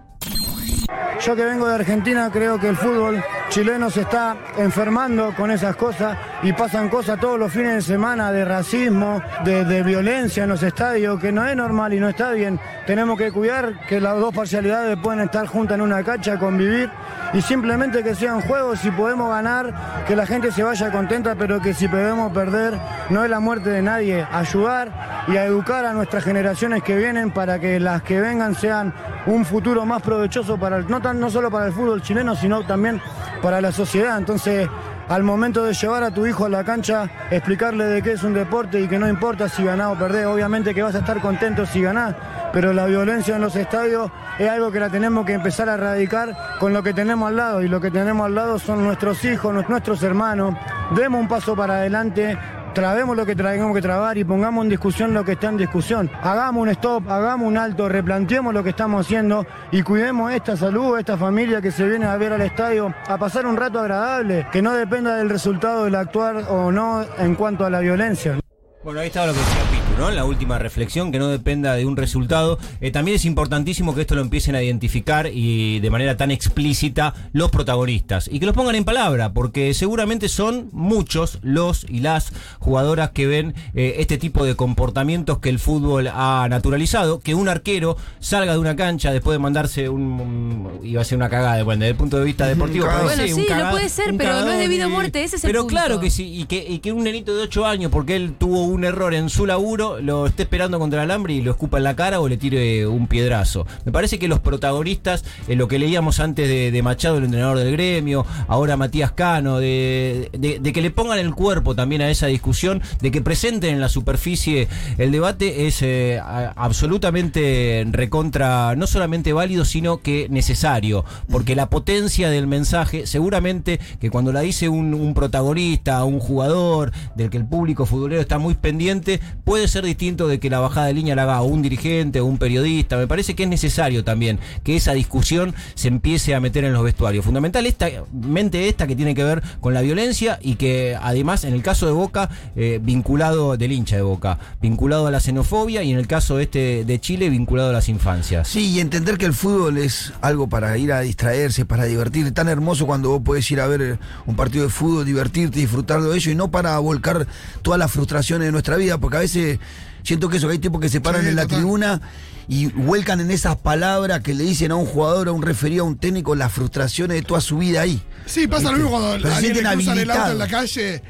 Yo 1.25 1.35
que 1.35 1.45
vengo 1.45 1.67
de 1.67 1.75
Argentina 1.75 2.31
creo 2.33 2.59
que 2.59 2.69
el 2.69 2.75
fútbol 2.75 3.23
chileno 3.49 3.91
se 3.91 4.01
está 4.01 4.35
enfermando 4.57 5.35
con 5.35 5.51
esas 5.51 5.75
cosas 5.75 6.17
y 6.41 6.51
pasan 6.51 6.89
cosas 6.89 7.19
todos 7.19 7.37
los 7.37 7.51
fines 7.51 7.75
de 7.75 7.81
semana 7.81 8.31
de 8.31 8.43
racismo, 8.43 9.21
de, 9.45 9.83
violencia 9.83 10.43
en 10.43 10.49
los 10.49 10.63
estadios, 10.63 11.19
que 11.19 11.31
no 11.31 11.45
es 11.45 11.55
normal 11.55 11.93
y 11.93 11.99
no 11.99 12.09
está 12.09 12.31
bien. 12.31 12.59
Tenemos 12.87 13.19
que 13.19 13.31
cuidar 13.31 13.85
que 13.87 14.01
las 14.01 14.17
dos 14.17 14.33
parcialidades 14.33 14.97
pueden 14.97 15.19
estar 15.19 15.45
juntas 15.45 15.75
en 15.75 15.81
una 15.81 16.03
cancha, 16.03 16.39
convivir 16.39 16.89
y 17.33 17.41
simplemente 17.41 18.03
que 18.03 18.15
sean 18.15 18.41
juegos, 18.41 18.79
si 18.79 18.89
podemos 18.89 19.29
ganar, 19.29 20.03
que 20.07 20.15
la 20.15 20.25
gente 20.25 20.51
se 20.51 20.63
vaya 20.63 20.91
contenta, 20.91 21.35
pero 21.35 21.61
que 21.61 21.75
si 21.75 21.87
podemos 21.87 22.33
perder, 22.33 22.73
no 23.11 23.23
es 23.23 23.29
la 23.29 23.39
muerte 23.39 23.69
de 23.69 23.83
nadie. 23.83 24.25
Ayudar 24.31 25.20
y 25.27 25.37
a 25.37 25.45
educar 25.45 25.85
a 25.85 25.93
nuestras 25.93 26.23
generaciones 26.23 26.83
que 26.83 26.95
vienen 26.97 27.31
para 27.31 27.59
que 27.59 27.79
las 27.79 28.01
que 28.01 28.19
vengan 28.19 28.55
sean 28.55 28.93
un 29.25 29.45
futuro 29.45 29.85
más 29.85 30.01
provechoso 30.01 30.57
para 30.57 30.77
el- 30.77 30.87
no 30.87 31.01
tan 31.01 31.19
no 31.19 31.29
solo 31.29 31.51
para 31.51 31.67
el 31.67 31.73
fútbol 31.73 32.01
chileno, 32.01 32.35
sino 32.35 32.63
también 32.65 32.99
para 33.41 33.61
la 33.61 33.71
sociedad. 33.71 34.17
Entonces, 34.17 34.67
al 35.09 35.23
momento 35.23 35.63
de 35.63 35.73
llevar 35.73 36.03
a 36.03 36.11
tu 36.11 36.25
hijo 36.25 36.45
a 36.45 36.49
la 36.49 36.63
cancha, 36.63 37.09
explicarle 37.29 37.83
de 37.85 38.01
qué 38.01 38.13
es 38.13 38.23
un 38.23 38.33
deporte 38.33 38.79
y 38.79 38.87
que 38.87 38.97
no 38.97 39.07
importa 39.09 39.49
si 39.49 39.63
ganás 39.63 39.87
o 39.87 39.95
perdés, 39.99 40.25
obviamente 40.25 40.73
que 40.73 40.81
vas 40.83 40.95
a 40.95 40.99
estar 40.99 41.19
contento 41.19 41.65
si 41.65 41.81
ganás, 41.81 42.15
pero 42.53 42.71
la 42.73 42.85
violencia 42.85 43.35
en 43.35 43.41
los 43.41 43.55
estadios 43.55 44.09
es 44.39 44.49
algo 44.49 44.71
que 44.71 44.79
la 44.79 44.89
tenemos 44.89 45.25
que 45.25 45.33
empezar 45.33 45.67
a 45.69 45.73
erradicar 45.73 46.35
con 46.59 46.71
lo 46.73 46.81
que 46.81 46.93
tenemos 46.93 47.27
al 47.27 47.35
lado 47.35 47.61
y 47.61 47.67
lo 47.67 47.81
que 47.81 47.91
tenemos 47.91 48.25
al 48.25 48.35
lado 48.35 48.57
son 48.57 48.83
nuestros 48.83 49.23
hijos, 49.25 49.53
nu- 49.53 49.65
nuestros 49.67 50.01
hermanos. 50.03 50.55
Demos 50.95 51.19
un 51.21 51.27
paso 51.27 51.55
para 51.55 51.75
adelante, 51.75 52.37
trabemos 52.73 53.15
lo 53.15 53.25
que 53.25 53.35
traigamos 53.35 53.75
que 53.75 53.81
trabar 53.81 54.17
y 54.17 54.23
pongamos 54.23 54.63
en 54.63 54.69
discusión 54.69 55.13
lo 55.13 55.23
que 55.23 55.33
está 55.33 55.49
en 55.49 55.57
discusión. 55.57 56.09
Hagamos 56.21 56.63
un 56.63 56.69
stop, 56.69 57.09
hagamos 57.09 57.47
un 57.47 57.57
alto, 57.57 57.89
replanteemos 57.89 58.53
lo 58.53 58.63
que 58.63 58.69
estamos 58.69 59.05
haciendo 59.05 59.45
y 59.71 59.81
cuidemos 59.83 60.31
esta 60.31 60.55
salud, 60.55 60.97
esta 60.97 61.17
familia 61.17 61.61
que 61.61 61.71
se 61.71 61.87
viene 61.87 62.05
a 62.05 62.17
ver 62.17 62.33
al 62.33 62.41
estadio, 62.41 62.93
a 63.07 63.17
pasar 63.17 63.45
un 63.45 63.57
rato 63.57 63.79
agradable, 63.79 64.47
que 64.51 64.61
no 64.61 64.73
dependa 64.73 65.15
del 65.15 65.29
resultado 65.29 65.85
del 65.85 65.95
actuar 65.95 66.45
o 66.49 66.71
no 66.71 67.05
en 67.17 67.35
cuanto 67.35 67.65
a 67.65 67.69
la 67.69 67.79
violencia. 67.79 68.39
Bueno, 68.83 68.99
ahí 68.99 69.07
estaba 69.07 69.27
lo 69.27 69.33
que 69.33 69.80
¿no? 70.01 70.09
En 70.09 70.15
la 70.15 70.25
última 70.25 70.57
reflexión, 70.57 71.11
que 71.11 71.19
no 71.19 71.27
dependa 71.27 71.75
de 71.75 71.85
un 71.85 71.95
resultado. 71.95 72.57
Eh, 72.81 72.89
también 72.89 73.15
es 73.17 73.25
importantísimo 73.25 73.93
que 73.93 74.01
esto 74.01 74.15
lo 74.15 74.21
empiecen 74.21 74.55
a 74.55 74.63
identificar 74.63 75.29
y 75.31 75.79
de 75.79 75.89
manera 75.91 76.17
tan 76.17 76.31
explícita 76.31 77.13
los 77.33 77.51
protagonistas. 77.51 78.27
Y 78.31 78.39
que 78.39 78.47
los 78.47 78.55
pongan 78.55 78.73
en 78.73 78.83
palabra, 78.83 79.31
porque 79.31 79.75
seguramente 79.75 80.27
son 80.27 80.69
muchos 80.71 81.37
los 81.43 81.85
y 81.87 81.99
las 81.99 82.33
jugadoras 82.59 83.11
que 83.11 83.27
ven 83.27 83.53
eh, 83.75 83.97
este 83.99 84.17
tipo 84.17 84.43
de 84.43 84.55
comportamientos 84.55 85.37
que 85.37 85.49
el 85.49 85.59
fútbol 85.59 86.07
ha 86.11 86.47
naturalizado. 86.49 87.19
Que 87.19 87.35
un 87.35 87.47
arquero 87.47 87.95
salga 88.19 88.53
de 88.53 88.59
una 88.59 88.75
cancha 88.75 89.11
después 89.11 89.35
de 89.35 89.39
mandarse 89.39 89.87
un... 89.87 90.01
un- 90.01 90.79
iba 90.83 91.01
a 91.01 91.05
ser 91.05 91.17
una 91.19 91.29
cagada, 91.29 91.61
bueno, 91.63 91.81
desde 91.81 91.91
el 91.91 91.97
punto 91.97 92.17
de 92.17 92.25
vista 92.25 92.47
deportivo. 92.47 92.85
puede 92.85 93.03
Bueno, 93.03 93.15
ser 93.17 93.27
sí, 93.27 93.33
un 93.33 93.41
lo 93.41 93.47
cagado- 93.47 93.71
puede 93.71 93.89
ser, 93.89 94.17
pero 94.17 94.41
no 94.41 94.51
es 94.51 94.57
debido 94.59 94.85
a 94.85 94.89
muerte, 94.89 95.23
ese 95.23 95.35
es 95.35 95.43
el 95.43 95.49
Pero 95.49 95.61
punto. 95.61 95.75
claro 95.75 95.99
que 95.99 96.09
sí, 96.09 96.33
y 96.41 96.45
que, 96.45 96.65
y 96.67 96.79
que 96.79 96.91
un 96.91 97.03
nenito 97.03 97.35
de 97.35 97.43
8 97.43 97.65
años, 97.67 97.91
porque 97.91 98.15
él 98.15 98.33
tuvo 98.37 98.63
un 98.63 98.83
error 98.83 99.13
en 99.13 99.29
su 99.29 99.45
laburo, 99.45 99.90
lo 99.99 100.27
esté 100.27 100.43
esperando 100.43 100.79
contra 100.79 101.03
el 101.03 101.11
alambre 101.11 101.33
y 101.33 101.41
lo 101.41 101.51
escupa 101.51 101.77
en 101.77 101.83
la 101.83 101.95
cara 101.95 102.19
o 102.19 102.27
le 102.27 102.37
tire 102.37 102.87
un 102.87 103.07
piedrazo. 103.07 103.65
Me 103.85 103.91
parece 103.91 104.19
que 104.19 104.27
los 104.27 104.39
protagonistas, 104.39 105.23
eh, 105.47 105.55
lo 105.55 105.67
que 105.67 105.79
leíamos 105.79 106.19
antes 106.19 106.47
de, 106.47 106.81
Machado, 106.81 107.17
el 107.17 107.25
entrenador 107.25 107.57
del 107.59 107.71
gremio, 107.71 108.25
ahora 108.47 108.77
Matías 108.77 109.11
Cano, 109.11 109.59
de, 109.59 110.29
que 110.73 110.81
le 110.81 110.91
pongan 110.91 111.19
el 111.19 111.33
cuerpo 111.35 111.75
también 111.75 112.01
a 112.01 112.09
esa 112.09 112.27
discusión, 112.27 112.81
de 113.01 113.11
que 113.11 113.21
presenten 113.21 113.75
en 113.75 113.81
la 113.81 113.89
superficie 113.89 114.67
el 114.97 115.11
debate, 115.11 115.67
es 115.67 115.81
eh, 115.81 116.19
absolutamente 116.23 117.85
recontra, 117.91 118.75
no 118.75 118.87
solamente 118.87 119.33
válido, 119.33 119.65
sino 119.65 120.01
que 120.01 120.27
necesario, 120.29 121.05
porque 121.29 121.55
la 121.55 121.69
potencia 121.69 122.29
del 122.29 122.47
mensaje, 122.47 123.05
seguramente 123.05 123.79
que 123.99 124.09
cuando 124.09 124.31
la 124.31 124.41
dice 124.41 124.69
un, 124.69 124.93
un 124.93 125.13
protagonista, 125.13 126.03
un 126.03 126.19
jugador, 126.19 126.91
del 127.15 127.29
que 127.29 127.37
el 127.37 127.45
público 127.45 127.85
futbolero 127.85 128.21
está 128.21 128.37
muy 128.37 128.55
pendiente, 128.55 129.19
puede 129.43 129.67
ser 129.67 129.80
distinto 129.85 130.27
de 130.27 130.39
que 130.39 130.49
la 130.49 130.59
bajada 130.59 130.87
de 130.87 130.93
línea 130.93 131.15
la 131.15 131.23
haga 131.23 131.41
un 131.41 131.61
dirigente 131.61 132.19
o 132.19 132.25
un 132.25 132.37
periodista. 132.37 132.97
Me 132.97 133.07
parece 133.07 133.35
que 133.35 133.43
es 133.43 133.49
necesario 133.49 134.03
también 134.03 134.39
que 134.63 134.75
esa 134.75 134.93
discusión 134.93 135.53
se 135.75 135.87
empiece 135.87 136.35
a 136.35 136.39
meter 136.39 136.63
en 136.63 136.73
los 136.73 136.83
vestuarios. 136.83 137.25
Fundamental 137.25 137.65
esta 137.65 137.87
mente 138.11 138.67
esta 138.69 138.87
que 138.87 138.95
tiene 138.95 139.15
que 139.15 139.23
ver 139.23 139.41
con 139.59 139.73
la 139.73 139.81
violencia 139.81 140.39
y 140.41 140.55
que 140.55 140.97
además 140.99 141.43
en 141.43 141.53
el 141.53 141.63
caso 141.63 141.85
de 141.85 141.91
Boca, 141.91 142.29
eh, 142.55 142.79
vinculado 142.81 143.57
del 143.57 143.71
hincha 143.71 143.95
de 143.95 144.01
Boca, 144.01 144.39
vinculado 144.61 145.07
a 145.07 145.11
la 145.11 145.19
xenofobia 145.19 145.83
y 145.83 145.91
en 145.91 145.97
el 145.97 146.07
caso 146.07 146.39
este 146.39 146.85
de 146.85 146.99
Chile, 146.99 147.29
vinculado 147.29 147.69
a 147.69 147.73
las 147.73 147.89
infancias. 147.89 148.47
Sí, 148.47 148.71
y 148.71 148.79
entender 148.79 149.17
que 149.17 149.25
el 149.25 149.33
fútbol 149.33 149.77
es 149.77 150.13
algo 150.21 150.47
para 150.47 150.77
ir 150.77 150.91
a 150.91 151.01
distraerse, 151.01 151.65
para 151.65 151.85
divertirte. 151.85 152.31
Tan 152.31 152.47
hermoso 152.47 152.85
cuando 152.85 153.09
vos 153.09 153.21
podés 153.21 153.49
ir 153.51 153.61
a 153.61 153.67
ver 153.67 153.81
eh, 153.81 153.99
un 154.25 154.35
partido 154.35 154.65
de 154.65 154.69
fútbol, 154.69 155.05
divertirte, 155.05 155.59
disfrutar 155.59 156.01
de 156.01 156.15
ello 156.15 156.31
y 156.31 156.35
no 156.35 156.51
para 156.51 156.77
volcar 156.79 157.27
todas 157.61 157.79
las 157.79 157.91
frustraciones 157.91 158.47
de 158.47 158.51
nuestra 158.51 158.77
vida, 158.77 158.97
porque 158.97 159.17
a 159.17 159.21
veces 159.21 159.59
siento 160.03 160.29
que 160.29 160.37
eso, 160.37 160.47
que 160.47 160.53
hay 160.53 160.59
tipos 160.59 160.79
que 160.81 160.89
se 160.89 161.01
paran 161.01 161.21
Sí, 161.23 161.27
en 161.29 161.35
la 161.35 161.43
total. 161.43 161.57
tribuna 161.59 162.01
y 162.47 162.67
vuelcan 162.67 163.19
en 163.21 163.31
esas 163.31 163.55
palabras 163.57 164.21
que 164.21 164.33
le 164.33 164.43
dicen 164.43 164.71
a 164.71 164.75
un 164.75 164.85
jugador, 164.85 165.27
a 165.27 165.31
un 165.31 165.41
referido, 165.41 165.83
a 165.83 165.87
un 165.87 165.97
técnico, 165.97 166.35
las 166.35 166.51
frustraciones 166.51 167.15
de 167.17 167.21
toda 167.23 167.39
su 167.41 167.57
vida 167.59 167.81
ahí. 167.81 168.01
Sí, 168.25 168.47
pasa 168.47 168.71
lo 168.71 168.77
mismo 168.77 168.89
cuando 168.91 169.07
alguien 169.33 169.53
le 169.55 169.63
cruzan 169.73 169.97
el 169.99 170.11
auto 170.11 170.31
en 170.31 170.37
la 170.37 170.47
calle 170.47 171.01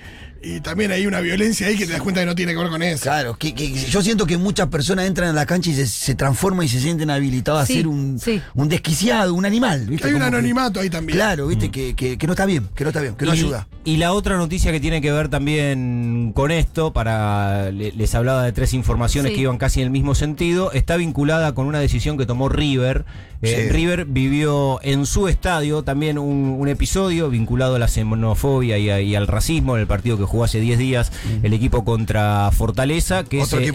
Y 0.44 0.60
también 0.62 0.92
hay 0.92 1.06
una 1.06 1.20
violencia 1.22 1.68
ahí 1.68 1.78
que 1.78 1.86
te 1.86 1.92
das 1.94 2.02
cuenta 2.02 2.22
que 2.22 2.26
no 2.26 2.34
tiene 2.34 2.54
que 2.54 2.58
ver 2.58 2.70
con 2.70 2.82
eso. 2.82 3.04
Claro, 3.04 3.38
que, 3.38 3.54
que 3.54 3.72
yo 3.74 4.02
siento 4.02 4.26
que 4.26 4.38
muchas 4.38 4.70
personas 4.70 5.06
entran 5.06 5.30
a 5.30 5.34
la 5.34 5.46
cancha 5.46 5.70
y 5.70 5.76
se, 5.76 5.86
se 5.86 6.16
transforman 6.16 6.66
y 6.66 6.70
se 6.70 6.80
sienten 6.80 7.12
habilitados 7.12 7.68
Sí, 7.68 7.74
a 7.74 7.76
ser 7.78 7.88
un, 7.88 8.18
sí. 8.20 8.42
un 8.56 8.68
desquiciado, 8.68 9.34
un 9.36 9.46
animal. 9.46 9.86
¿viste? 9.88 10.08
Hay 10.08 10.14
un 10.14 10.20
Como 10.20 10.32
que- 10.32 10.38
anonimato 10.38 10.80
ahí 10.80 10.90
también. 10.90 11.18
Claro, 11.18 11.46
viste, 11.48 11.70
que, 11.70 11.94
que- 11.96 12.18
que 12.18 12.26
no 12.28 12.34
está 12.34 12.46
bien, 12.48 12.68
que 12.74 12.84
no 12.84 12.90
está 12.90 13.02
bien, 13.02 13.14
que 13.16 13.26
no 13.26 13.36
y, 13.36 13.38
ayuda. 13.38 13.68
y 13.86 13.98
la 13.98 14.14
otra 14.14 14.36
noticia 14.38 14.72
que 14.72 14.80
tiene 14.80 15.00
que 15.00 15.12
ver 15.12 15.30
también 15.30 16.32
con 16.34 16.50
esto, 16.50 16.92
para 16.92 17.70
le- 17.72 17.92
les 17.92 18.16
hablaba 18.16 18.44
de 18.44 18.52
tres 18.52 18.74
informaciones 18.74 19.32
Sí. 19.32 19.36
que 19.36 19.42
iban 19.44 19.58
casi 19.60 19.82
en 19.82 19.86
el 19.86 19.92
mismo 19.92 20.16
sentido, 20.16 20.72
está 20.72 20.98
vinculada 20.98 21.54
con 21.54 21.68
una 21.68 21.80
decisión 21.80 22.18
que 22.18 22.26
tomó 22.26 22.50
River. 22.50 23.06
Eh, 23.44 23.66
Sí. 23.68 23.70
River 23.76 24.06
vivió 24.06 24.80
en 24.84 25.06
su 25.08 25.28
estadio 25.28 25.84
también 25.84 26.18
un, 26.20 26.56
un 26.60 26.68
episodio 26.68 27.30
vinculado 27.30 27.76
a 27.76 27.80
la 27.80 27.88
xenofobia 27.88 28.78
y, 28.78 28.90
a- 28.90 29.02
y 29.02 29.16
al 29.16 29.28
racismo 29.28 29.76
en 29.76 29.82
el 29.82 29.88
partido 29.88 30.18
que 30.18 30.26
jugó 30.32 30.44
hace 30.46 30.60
10 30.60 30.80
días 30.80 31.12
el 31.44 31.54
equipo 31.54 31.84
contra 31.84 32.50
Fortaleza, 32.52 33.24
que 33.24 33.41
se, 33.58 33.65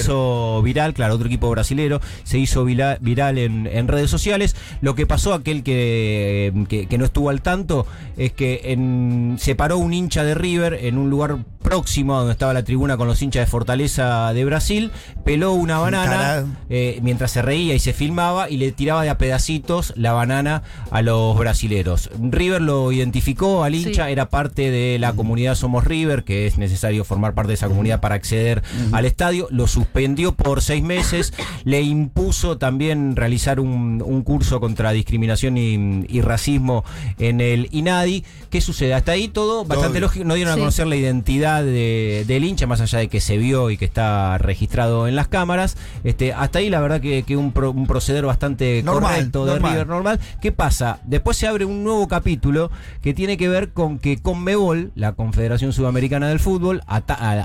hizo 0.00 0.62
viral, 0.62 0.94
claro, 0.94 1.14
otro 1.14 1.26
equipo 1.26 1.50
brasilero, 1.50 2.00
se 2.24 2.38
hizo 2.38 2.64
vila- 2.64 2.98
viral 3.00 3.38
en, 3.38 3.66
en 3.66 3.88
redes 3.88 4.10
sociales. 4.10 4.56
Lo 4.80 4.94
que 4.94 5.06
pasó, 5.06 5.34
aquel 5.34 5.62
que, 5.62 6.52
que, 6.68 6.86
que 6.86 6.98
no 6.98 7.04
estuvo 7.04 7.30
al 7.30 7.42
tanto, 7.42 7.86
es 8.16 8.32
que 8.32 8.60
en, 8.64 9.36
se 9.38 9.54
paró 9.54 9.78
un 9.78 9.92
hincha 9.94 10.24
de 10.24 10.34
River 10.34 10.74
en 10.82 10.98
un 10.98 11.10
lugar 11.10 11.38
próximo 11.66 12.14
a 12.14 12.18
donde 12.18 12.32
estaba 12.32 12.52
la 12.54 12.62
tribuna 12.62 12.96
con 12.96 13.08
los 13.08 13.20
hinchas 13.20 13.44
de 13.44 13.50
Fortaleza 13.50 14.32
de 14.32 14.44
Brasil, 14.44 14.92
peló 15.24 15.52
una 15.52 15.78
banana 15.80 16.44
eh, 16.70 17.00
mientras 17.02 17.32
se 17.32 17.42
reía 17.42 17.74
y 17.74 17.80
se 17.80 17.92
filmaba 17.92 18.48
y 18.48 18.56
le 18.56 18.70
tiraba 18.70 19.02
de 19.02 19.10
a 19.10 19.18
pedacitos 19.18 19.92
la 19.96 20.12
banana 20.12 20.62
a 20.92 21.02
los 21.02 21.36
brasileros. 21.36 22.08
River 22.20 22.62
lo 22.62 22.92
identificó 22.92 23.64
al 23.64 23.74
hincha, 23.74 24.06
Sí. 24.06 24.12
era 24.12 24.28
parte 24.30 24.70
de 24.70 25.00
la 25.00 25.12
comunidad 25.14 25.56
Somos 25.56 25.82
River, 25.84 26.22
que 26.22 26.46
es 26.46 26.56
necesario 26.56 27.02
formar 27.04 27.34
parte 27.34 27.48
de 27.48 27.54
esa 27.54 27.66
comunidad 27.66 28.00
para 28.00 28.14
acceder 28.14 28.62
al 28.92 29.04
estadio, 29.04 29.48
lo 29.50 29.66
suspendió 29.66 30.36
por 30.36 30.62
seis 30.62 30.84
meses, 30.84 31.34
le 31.64 31.82
impuso 31.82 32.58
también 32.58 33.16
realizar 33.16 33.58
un, 33.58 34.02
un 34.06 34.22
curso 34.22 34.60
contra 34.60 34.92
discriminación 34.92 35.58
y, 35.58 36.04
y 36.08 36.20
racismo 36.20 36.84
en 37.18 37.40
el 37.40 37.68
INADI. 37.72 38.24
¿Qué 38.50 38.60
sucede? 38.60 38.94
Hasta 38.94 39.12
ahí 39.12 39.26
todo 39.26 39.64
bastante 39.64 39.98
lógico, 39.98 40.24
no 40.24 40.34
dieron 40.34 40.54
a 40.54 40.56
conocer 40.56 40.86
la 40.86 40.94
identidad 40.94 41.55
de- 41.62 42.24
del 42.26 42.44
hincha, 42.44 42.66
más 42.66 42.80
allá 42.80 42.98
de 42.98 43.08
que 43.08 43.20
se 43.20 43.36
vio 43.38 43.70
y 43.70 43.76
que 43.76 43.84
está 43.84 44.38
registrado 44.38 45.08
en 45.08 45.16
las 45.16 45.28
cámaras. 45.28 45.76
Este, 46.04 46.32
hasta 46.32 46.58
ahí 46.60 46.70
la 46.70 46.80
verdad 46.80 47.00
que, 47.00 47.22
que 47.22 47.36
un, 47.36 47.52
pro- 47.52 47.70
un 47.70 47.86
proceder 47.86 48.24
bastante 48.26 48.82
Normal, 48.82 49.14
correcto 49.14 49.44
de 49.46 49.52
normal. 49.52 49.72
River 49.72 49.86
normal. 49.86 50.20
¿Qué 50.40 50.52
pasa? 50.52 51.00
Después 51.04 51.36
se 51.36 51.46
abre 51.46 51.64
un 51.64 51.84
nuevo 51.84 52.08
capítulo 52.08 52.70
que 53.02 53.14
tiene 53.14 53.36
que 53.36 53.48
ver 53.48 53.72
con 53.72 53.98
que 53.98 54.18
Conmebol, 54.22 54.92
la 54.94 55.12
Confederación 55.12 55.72
Sudamericana 55.72 56.28
del 56.28 56.40
Fútbol, 56.40 56.82
a- 56.86 56.98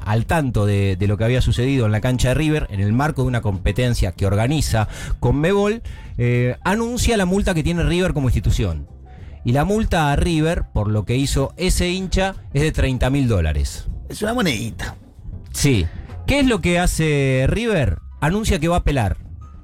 al 0.05 0.25
tanto 0.25 0.65
de, 0.65 0.95
de 0.95 1.07
lo 1.07 1.17
que 1.17 1.23
había 1.25 1.41
sucedido 1.41 1.85
en 1.85 1.91
la 1.91 2.01
cancha 2.01 2.29
de 2.29 2.33
River, 2.35 2.67
en 2.71 2.79
el 2.79 2.93
marco 2.93 3.21
de 3.23 3.27
una 3.29 3.41
competencia 3.41 4.11
que 4.11 4.25
organiza 4.25 4.87
Conmebol, 5.19 5.81
eh, 6.17 6.55
anuncia 6.63 7.17
la 7.17 7.25
multa 7.25 7.53
que 7.53 7.63
tiene 7.63 7.83
River 7.83 8.13
como 8.13 8.27
institución. 8.29 8.87
Y 9.43 9.53
la 9.53 9.65
multa 9.65 10.11
a 10.11 10.15
River, 10.15 10.65
por 10.71 10.87
lo 10.87 11.03
que 11.03 11.15
hizo 11.17 11.51
ese 11.57 11.89
hincha, 11.89 12.35
es 12.53 12.61
de 12.61 12.71
30 12.71 13.09
mil 13.09 13.27
dólares. 13.27 13.87
Es 14.11 14.21
una 14.21 14.33
monedita. 14.33 14.95
Sí. 15.51 15.85
¿Qué 16.27 16.39
es 16.41 16.45
lo 16.45 16.59
que 16.61 16.79
hace 16.79 17.45
River? 17.47 17.99
Anuncia 18.19 18.59
que 18.59 18.67
va 18.67 18.75
a 18.75 18.79
apelar 18.79 19.17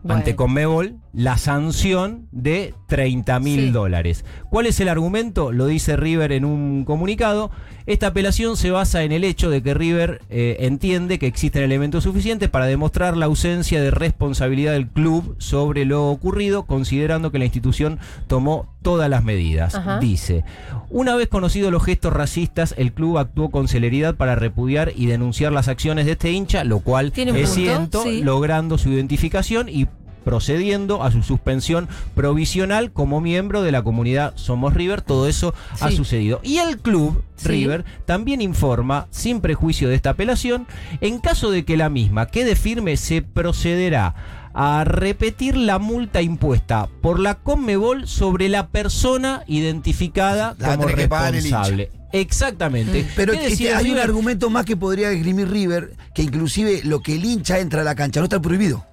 Bueno. 0.03 0.19
ante 0.19 0.35
Conmebol 0.35 0.95
la 1.17 1.39
sanción 1.39 2.27
de 2.31 2.75
30 2.85 3.39
mil 3.39 3.59
Sí. 3.59 3.71
dólares. 3.71 4.23
¿Cuál 4.51 4.67
es 4.67 4.79
el 4.79 4.87
argumento? 4.87 5.51
Lo 5.51 5.65
dice 5.65 5.97
River 5.97 6.31
en 6.31 6.45
un 6.45 6.85
comunicado. 6.85 7.49
Esta 7.87 8.07
apelación 8.07 8.55
se 8.55 8.69
basa 8.69 9.01
en 9.03 9.11
el 9.11 9.23
hecho 9.23 9.49
de 9.49 9.63
que 9.63 9.73
River 9.73 10.21
eh, 10.29 10.57
entiende 10.59 11.17
que 11.17 11.25
existen 11.25 11.63
elementos 11.63 12.03
suficientes 12.03 12.49
para 12.49 12.67
demostrar 12.67 13.17
la 13.17 13.25
ausencia 13.25 13.81
de 13.81 13.89
responsabilidad 13.89 14.73
del 14.73 14.89
club 14.89 15.35
sobre 15.39 15.85
lo 15.85 16.07
ocurrido, 16.11 16.67
considerando 16.67 17.31
que 17.31 17.39
la 17.39 17.45
institución 17.45 17.97
tomó 18.27 18.71
todas 18.83 19.09
las 19.09 19.23
medidas. 19.23 19.73
Ajá. 19.73 19.97
Dice, 19.97 20.43
una 20.91 21.15
vez 21.15 21.29
conocidos 21.29 21.71
los 21.71 21.83
gestos 21.83 22.13
racistas, 22.13 22.75
el 22.77 22.93
club 22.93 23.17
actuó 23.17 23.49
con 23.49 23.67
celeridad 23.67 24.13
para 24.13 24.35
repudiar 24.35 24.91
y 24.95 25.07
denunciar 25.07 25.51
las 25.51 25.67
acciones 25.67 26.05
de 26.05 26.11
este 26.11 26.31
hincha, 26.31 26.63
lo 26.63 26.81
cual 26.81 27.11
es 27.15 27.25
punto, 27.25 27.47
cierto, 27.47 28.03
sí. 28.03 28.21
logrando 28.21 28.77
su 28.77 28.89
identificación 28.89 29.67
y 29.67 29.87
procediendo 30.27 31.03
a 31.03 31.11
su 31.11 31.23
suspensión 31.23 31.87
provisional 32.13 32.91
como 32.91 33.21
miembro 33.21 33.61
de 33.61 33.71
la 33.71 33.81
comunidad 33.81 34.33
Somos 34.35 34.73
River. 34.73 35.01
Todo 35.01 35.25
eso 35.25 35.53
ha 35.79 35.89
sucedido. 35.89 36.41
Y 36.43 36.57
el 36.57 36.79
club 36.79 37.23
Sí. 37.37 37.47
River 37.47 37.85
también 38.05 38.41
informa, 38.41 39.07
sin 39.09 39.39
prejuicio 39.39 39.87
de 39.87 39.95
esta 39.95 40.09
apelación, 40.09 40.67
en 40.99 41.19
caso 41.19 41.49
de 41.49 41.63
que 41.63 41.77
la 41.77 41.87
misma 41.87 42.25
quede 42.25 42.57
firme, 42.57 42.97
se 42.97 43.21
procederá 43.21 44.15
a 44.53 44.83
repetir 44.83 45.55
la 45.55 45.79
multa 45.79 46.21
impuesta 46.21 46.89
por 47.01 47.19
la 47.19 47.35
Conmebol 47.35 48.05
sobre 48.05 48.49
la 48.49 48.67
persona 48.67 49.43
identificada 49.47 50.57
La 50.59 50.75
como 50.75 50.89
responsable. 50.89 51.89
Exactamente. 52.11 53.07
Pero 53.15 53.31
¿Qué 53.31 53.37
este, 53.37 53.49
decía 53.51 53.77
hay 53.77 53.91
un 53.91 53.99
argumento 53.99 54.49
más 54.49 54.65
que 54.65 54.75
podría 54.75 55.09
esgrimir 55.09 55.49
River, 55.49 55.95
que 56.13 56.23
inclusive 56.23 56.81
lo 56.83 57.01
que 57.01 57.15
el 57.15 57.23
hincha 57.23 57.59
entra 57.59 57.81
a 57.81 57.85
la 57.85 57.95
cancha 57.95 58.19
no 58.19 58.25
está 58.25 58.41
prohibido. 58.41 58.85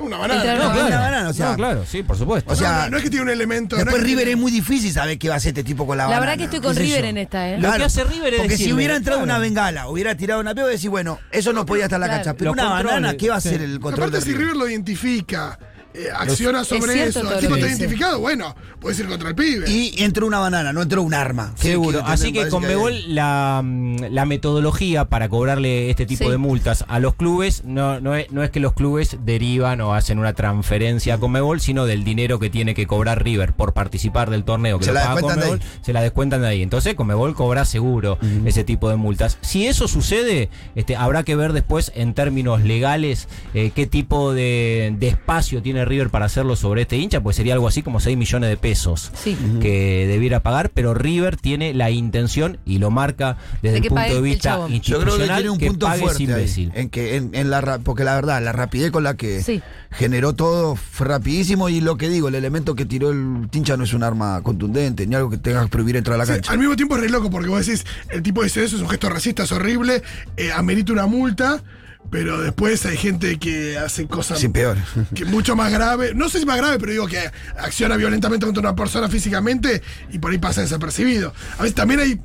Una 0.00 0.16
banana. 0.18 0.40
Entra- 0.42 0.54
No, 0.64 0.72
claro. 0.72 0.86
una 0.88 0.98
banana, 1.00 1.28
o 1.28 1.32
sea, 1.32 1.50
no, 1.50 1.56
claro, 1.56 1.84
sí, 1.86 2.02
por 2.02 2.16
supuesto. 2.16 2.52
o 2.52 2.56
sea, 2.56 2.84
no, 2.84 2.90
no 2.90 2.96
es 2.98 3.02
que 3.04 3.10
tiene 3.10 3.22
un 3.24 3.30
elemento. 3.30 3.76
no 3.76 3.84
después 3.84 4.02
River 4.02 4.28
es 4.28 4.36
muy 4.36 4.50
difícil 4.50 4.92
saber 4.92 5.18
qué 5.18 5.28
va 5.28 5.34
a 5.34 5.36
hacer 5.38 5.50
este 5.50 5.64
tipo 5.64 5.86
con 5.86 5.96
la, 5.98 6.04
La 6.04 6.08
banana. 6.08 6.20
verdad 6.26 6.38
que 6.38 6.44
estoy 6.44 6.60
con 6.60 6.74
¿Qué 6.74 6.80
sé 6.80 6.86
River 6.86 7.04
en 7.04 7.18
esta, 7.18 7.48
¿eh? 7.50 7.58
Lo 7.58 7.72
que 7.72 7.84
hace 7.84 8.04
River 8.04 8.34
es 8.34 8.40
Porque 8.40 8.56
si 8.56 8.72
hubiera 8.72 8.96
entrado 8.96 9.20
claro. 9.20 9.32
una 9.34 9.38
bengala, 9.38 9.88
hubiera 9.88 10.14
tirado 10.16 10.40
una 10.40 10.54
piedra 10.54 10.70
y 10.70 10.74
decir, 10.74 10.90
bueno, 10.90 11.18
eso 11.30 11.52
no 11.52 11.66
podía 11.66 11.84
estar 11.84 11.96
en 11.98 12.00
la 12.02 12.06
Claro. 12.08 12.24
cancha. 12.24 12.36
Pero 12.38 12.50
Los 12.50 12.52
una 12.54 12.62
controles, 12.72 12.94
banana, 13.00 13.16
¿qué 13.16 13.28
va 13.28 13.36
a 13.36 13.40
sí. 13.40 13.48
hacer 13.48 13.62
el 13.62 13.80
control 13.80 14.08
Aparte, 14.08 14.24
de 14.26 14.32
si? 14.32 14.38
River 14.38 14.56
lo 14.56 14.68
identifica, 14.68 15.58
eh, 15.94 16.08
acciona 16.14 16.64
sobre 16.64 16.92
cierto 16.92 17.20
eso, 17.20 17.34
el 17.34 17.40
tipo 17.40 17.54
está 17.56 17.68
identificado, 17.68 18.20
bueno, 18.20 18.54
puedes 18.80 18.98
ir 19.00 19.06
contra 19.08 19.28
el 19.30 19.34
pibe. 19.34 19.70
Y 19.70 20.02
entró 20.02 20.26
una 20.26 20.38
banana, 20.38 20.72
no 20.72 20.82
entró 20.82 21.02
un 21.02 21.14
arma. 21.14 21.52
Seguro. 21.56 21.98
que 22.04 22.10
Así 22.10 22.32
que 22.32 22.48
con 22.48 22.62
Bebol 22.62 23.14
la, 23.14 23.60
mm, 23.64 24.04
la 24.10 24.24
metodología 24.24 25.06
para 25.06 25.28
cobrarle 25.28 25.90
este 25.90 26.06
tipo 26.06 26.24
Sí. 26.24 26.30
de 26.30 26.36
multas 26.38 26.84
a 26.88 26.98
los 27.00 27.14
clubes 27.14 27.64
no, 27.64 28.00
no, 28.00 28.14
es, 28.14 28.30
no 28.30 28.42
es 28.42 28.50
que 28.50 28.60
los 28.60 28.72
clubes 28.74 29.16
derivan 29.24 29.80
o 29.80 29.94
hacen 29.94 30.18
una 30.18 30.32
transferencia 30.32 31.14
a 31.14 31.18
Conmebol, 31.18 31.60
sino 31.60 31.86
del 31.86 32.04
dinero 32.04 32.38
que 32.38 32.50
tiene 32.50 32.74
que 32.74 32.86
cobrar 32.86 33.22
River 33.24 33.52
por 33.54 33.72
participar 33.72 34.30
del 34.30 34.44
torneo 34.44 34.78
que 34.78 34.84
Se 34.84 34.92
lo 34.92 35.00
la 35.00 35.06
paga 35.06 35.20
Conmebol, 35.22 35.60
se 35.82 35.92
la 35.92 36.02
descuentan 36.02 36.42
de 36.42 36.48
ahí. 36.48 36.62
Entonces 36.62 36.94
Conmebol 36.94 37.34
cobra 37.34 37.64
seguro 37.64 38.18
ese 38.44 38.64
tipo 38.64 38.88
de 38.88 38.96
multas. 38.96 39.38
Si 39.40 39.66
eso 39.66 39.88
sucede, 39.88 40.50
este, 40.74 40.96
habrá 40.96 41.22
que 41.22 41.36
ver 41.36 41.52
después 41.52 41.92
en 41.94 42.14
términos 42.14 42.62
legales 42.62 43.28
eh, 43.54 43.72
qué 43.74 43.86
tipo 43.86 44.32
de, 44.32 44.94
de 44.98 45.08
espacio 45.08 45.62
tiene 45.62 45.79
River 45.84 46.10
para 46.10 46.26
hacerlo 46.26 46.56
sobre 46.56 46.82
este 46.82 46.96
hincha, 46.96 47.22
pues 47.22 47.36
sería 47.36 47.54
algo 47.54 47.68
así 47.68 47.82
como 47.82 48.00
6 48.00 48.16
millones 48.16 48.50
de 48.50 48.56
pesos 48.56 49.10
Sí. 49.14 49.36
que 49.60 50.06
debiera 50.06 50.40
pagar, 50.42 50.70
pero 50.70 50.94
River 50.94 51.36
tiene 51.36 51.74
la 51.74 51.90
intención 51.90 52.58
y 52.64 52.78
lo 52.78 52.90
marca 52.90 53.36
desde 53.62 53.80
De 53.80 53.86
el 53.88 53.92
punto 53.94 54.14
de 54.14 54.20
vista. 54.20 54.56
Yo 54.56 54.68
institucional 54.68 55.02
creo 55.16 55.18
que 55.28 55.34
tiene 55.34 55.50
un 55.50 55.58
punto 55.58 55.86
fuerte 55.92 56.34
ahí, 56.34 56.70
en 56.74 56.90
que 56.90 57.16
en, 57.16 57.30
en 57.34 57.50
la 57.50 57.78
porque 57.84 58.04
la 58.04 58.14
verdad 58.14 58.42
la 58.42 58.52
rapidez 58.52 58.90
con 58.90 59.04
la 59.04 59.16
que 59.16 59.42
Sí. 59.42 59.60
generó 59.90 60.34
todo 60.34 60.76
fue 60.76 61.06
rapidísimo 61.08 61.68
y 61.68 61.80
lo 61.80 61.96
que 61.96 62.08
digo 62.08 62.28
el 62.28 62.34
elemento 62.34 62.74
que 62.74 62.84
tiró 62.86 63.10
el 63.10 63.48
tincha 63.50 63.76
no 63.76 63.84
es 63.84 63.92
un 63.94 64.02
arma 64.02 64.40
contundente 64.42 65.06
ni 65.06 65.14
algo 65.14 65.30
que 65.30 65.38
tenga 65.38 65.62
que 65.62 65.68
prohibir 65.68 65.96
entrar 65.96 66.14
a 66.14 66.18
la 66.18 66.26
Sí, 66.26 66.32
cancha 66.32 66.52
al 66.52 66.58
mismo 66.58 66.76
tiempo 66.76 66.94
es 66.96 67.02
re 67.02 67.08
loco 67.10 67.30
porque 67.30 67.48
vos 67.48 67.64
decís, 67.66 67.84
el 68.10 68.22
tipo 68.22 68.42
dice 68.42 68.64
eso, 68.64 68.76
es 68.76 68.82
un 68.82 68.88
gesto 68.88 69.08
racista, 69.08 69.42
es 69.44 69.52
horrible, 69.52 70.02
eh, 70.36 70.50
amerita 70.52 70.92
una 70.92 71.06
multa, 71.06 71.62
pero 72.10 72.40
después 72.40 72.84
hay 72.86 72.96
gente 72.96 73.38
que 73.38 73.78
hace 73.78 74.06
cosas 74.06 74.38
sí 74.38 74.48
peor 74.48 74.76
que 75.14 75.24
mucho 75.24 75.54
más 75.54 75.70
grave, 75.70 76.12
no 76.14 76.28
sé 76.28 76.40
si 76.40 76.46
más 76.46 76.56
grave, 76.56 76.78
pero 76.78 76.92
digo 76.92 77.06
que 77.06 77.30
acciona 77.58 77.96
violentamente 77.96 78.46
contra 78.46 78.60
una 78.60 78.74
persona 78.74 79.08
físicamente 79.08 79.82
y 80.10 80.18
por 80.18 80.32
ahí 80.32 80.38
pasa 80.38 80.60
desapercibido. 80.60 81.32
A 81.58 81.62
veces 81.62 81.74
también 81.74 82.00
hay, 82.00 82.20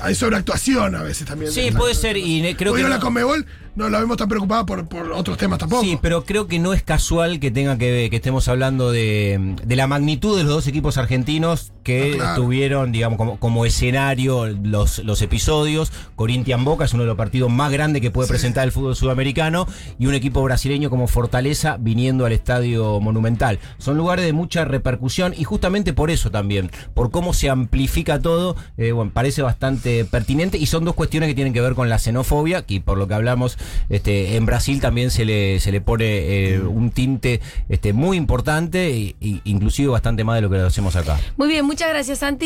hay 0.00 0.14
sobreactuación 0.14 0.94
a 0.94 1.02
veces 1.02 1.26
también. 1.26 1.52
Sí, 1.52 1.70
puede 1.70 1.94
ser, 1.94 2.16
y 2.16 2.54
creo 2.56 2.72
Hoy 2.72 2.78
que 2.78 2.82
no 2.82 2.88
la 2.88 3.00
Conmebol 3.00 3.46
no 3.76 3.88
la 3.88 4.00
vemos 4.00 4.16
tan 4.16 4.28
preocupada 4.28 4.66
por, 4.66 4.88
por 4.88 5.12
otros 5.12 5.36
temas 5.38 5.58
tampoco. 5.58 5.82
Sí, 5.82 5.98
pero 6.02 6.24
creo 6.24 6.46
que 6.48 6.58
no 6.58 6.72
es 6.72 6.82
casual 6.82 7.38
que 7.40 7.50
tenga 7.50 7.78
que 7.78 7.90
ver, 7.92 8.10
que 8.10 8.16
estemos 8.16 8.48
hablando 8.48 8.90
de, 8.90 9.54
de 9.64 9.76
la 9.76 9.86
magnitud 9.86 10.36
de 10.36 10.42
los 10.44 10.52
dos 10.52 10.66
equipos 10.66 10.96
argentinos 10.98 11.72
que 11.84 12.14
Ah, 12.14 12.16
claro. 12.16 12.42
tuvieron, 12.42 12.90
digamos, 12.90 13.16
como, 13.16 13.38
como 13.38 13.64
escenario 13.64 14.46
los, 14.48 14.98
los 15.00 15.22
episodios. 15.22 15.92
Corinthians 16.16 16.64
Boca 16.64 16.84
es 16.84 16.92
uno 16.94 17.04
de 17.04 17.06
los 17.08 17.16
partidos 17.16 17.50
más 17.50 17.70
grandes 17.70 18.02
que 18.02 18.10
puede 18.10 18.28
presentar 18.28 18.64
el 18.64 18.72
fútbol 18.72 18.96
sudamericano 18.96 19.66
y 19.98 20.06
un 20.06 20.14
equipo 20.14 20.42
brasileño 20.42 20.90
como 20.90 21.06
Fortaleza 21.06 21.76
viniendo 21.78 22.26
al 22.26 22.32
Estadio 22.32 22.98
Monumental. 23.00 23.60
Son 23.78 23.96
lugares 23.96 24.24
de 24.24 24.32
mucha 24.32 24.64
repercusión 24.64 25.32
y 25.36 25.44
justamente 25.44 25.92
por 25.92 26.10
eso 26.10 26.30
también, 26.30 26.70
por 26.94 27.10
cómo 27.10 27.32
se 27.34 27.50
amplifica 27.50 28.20
todo, 28.20 28.56
eh, 28.78 28.92
bueno, 28.92 29.10
parece 29.14 29.42
bastante 29.42 30.04
pertinente 30.04 30.58
y 30.58 30.66
son 30.66 30.84
dos 30.84 30.94
cuestiones 30.94 31.28
que 31.28 31.34
tienen 31.34 31.52
que 31.52 31.60
ver 31.60 31.74
con 31.74 31.88
la 31.88 31.98
xenofobia, 31.98 32.62
que 32.62 32.80
por 32.80 32.98
lo 32.98 33.06
que 33.06 33.14
hablamos, 33.14 33.58
este, 33.88 34.36
en 34.36 34.46
Brasil 34.46 34.80
también 34.80 35.10
se 35.10 35.24
le, 35.24 35.60
se 35.60 35.72
le 35.72 35.80
pone 35.80 36.04
eh, 36.04 36.60
un 36.60 36.90
tinte 36.90 37.40
este, 37.68 37.92
muy 37.92 38.16
importante 38.16 38.88
e 38.88 39.40
inclusive 39.44 39.88
bastante 39.88 40.24
más 40.24 40.36
de 40.36 40.42
lo 40.42 40.50
que 40.50 40.58
lo 40.58 40.66
hacemos 40.66 40.96
acá. 40.96 41.18
Muy 41.36 41.48
bien, 41.48 41.64
muchas 41.64 41.88
gracias, 41.88 42.18
Santi. 42.18 42.26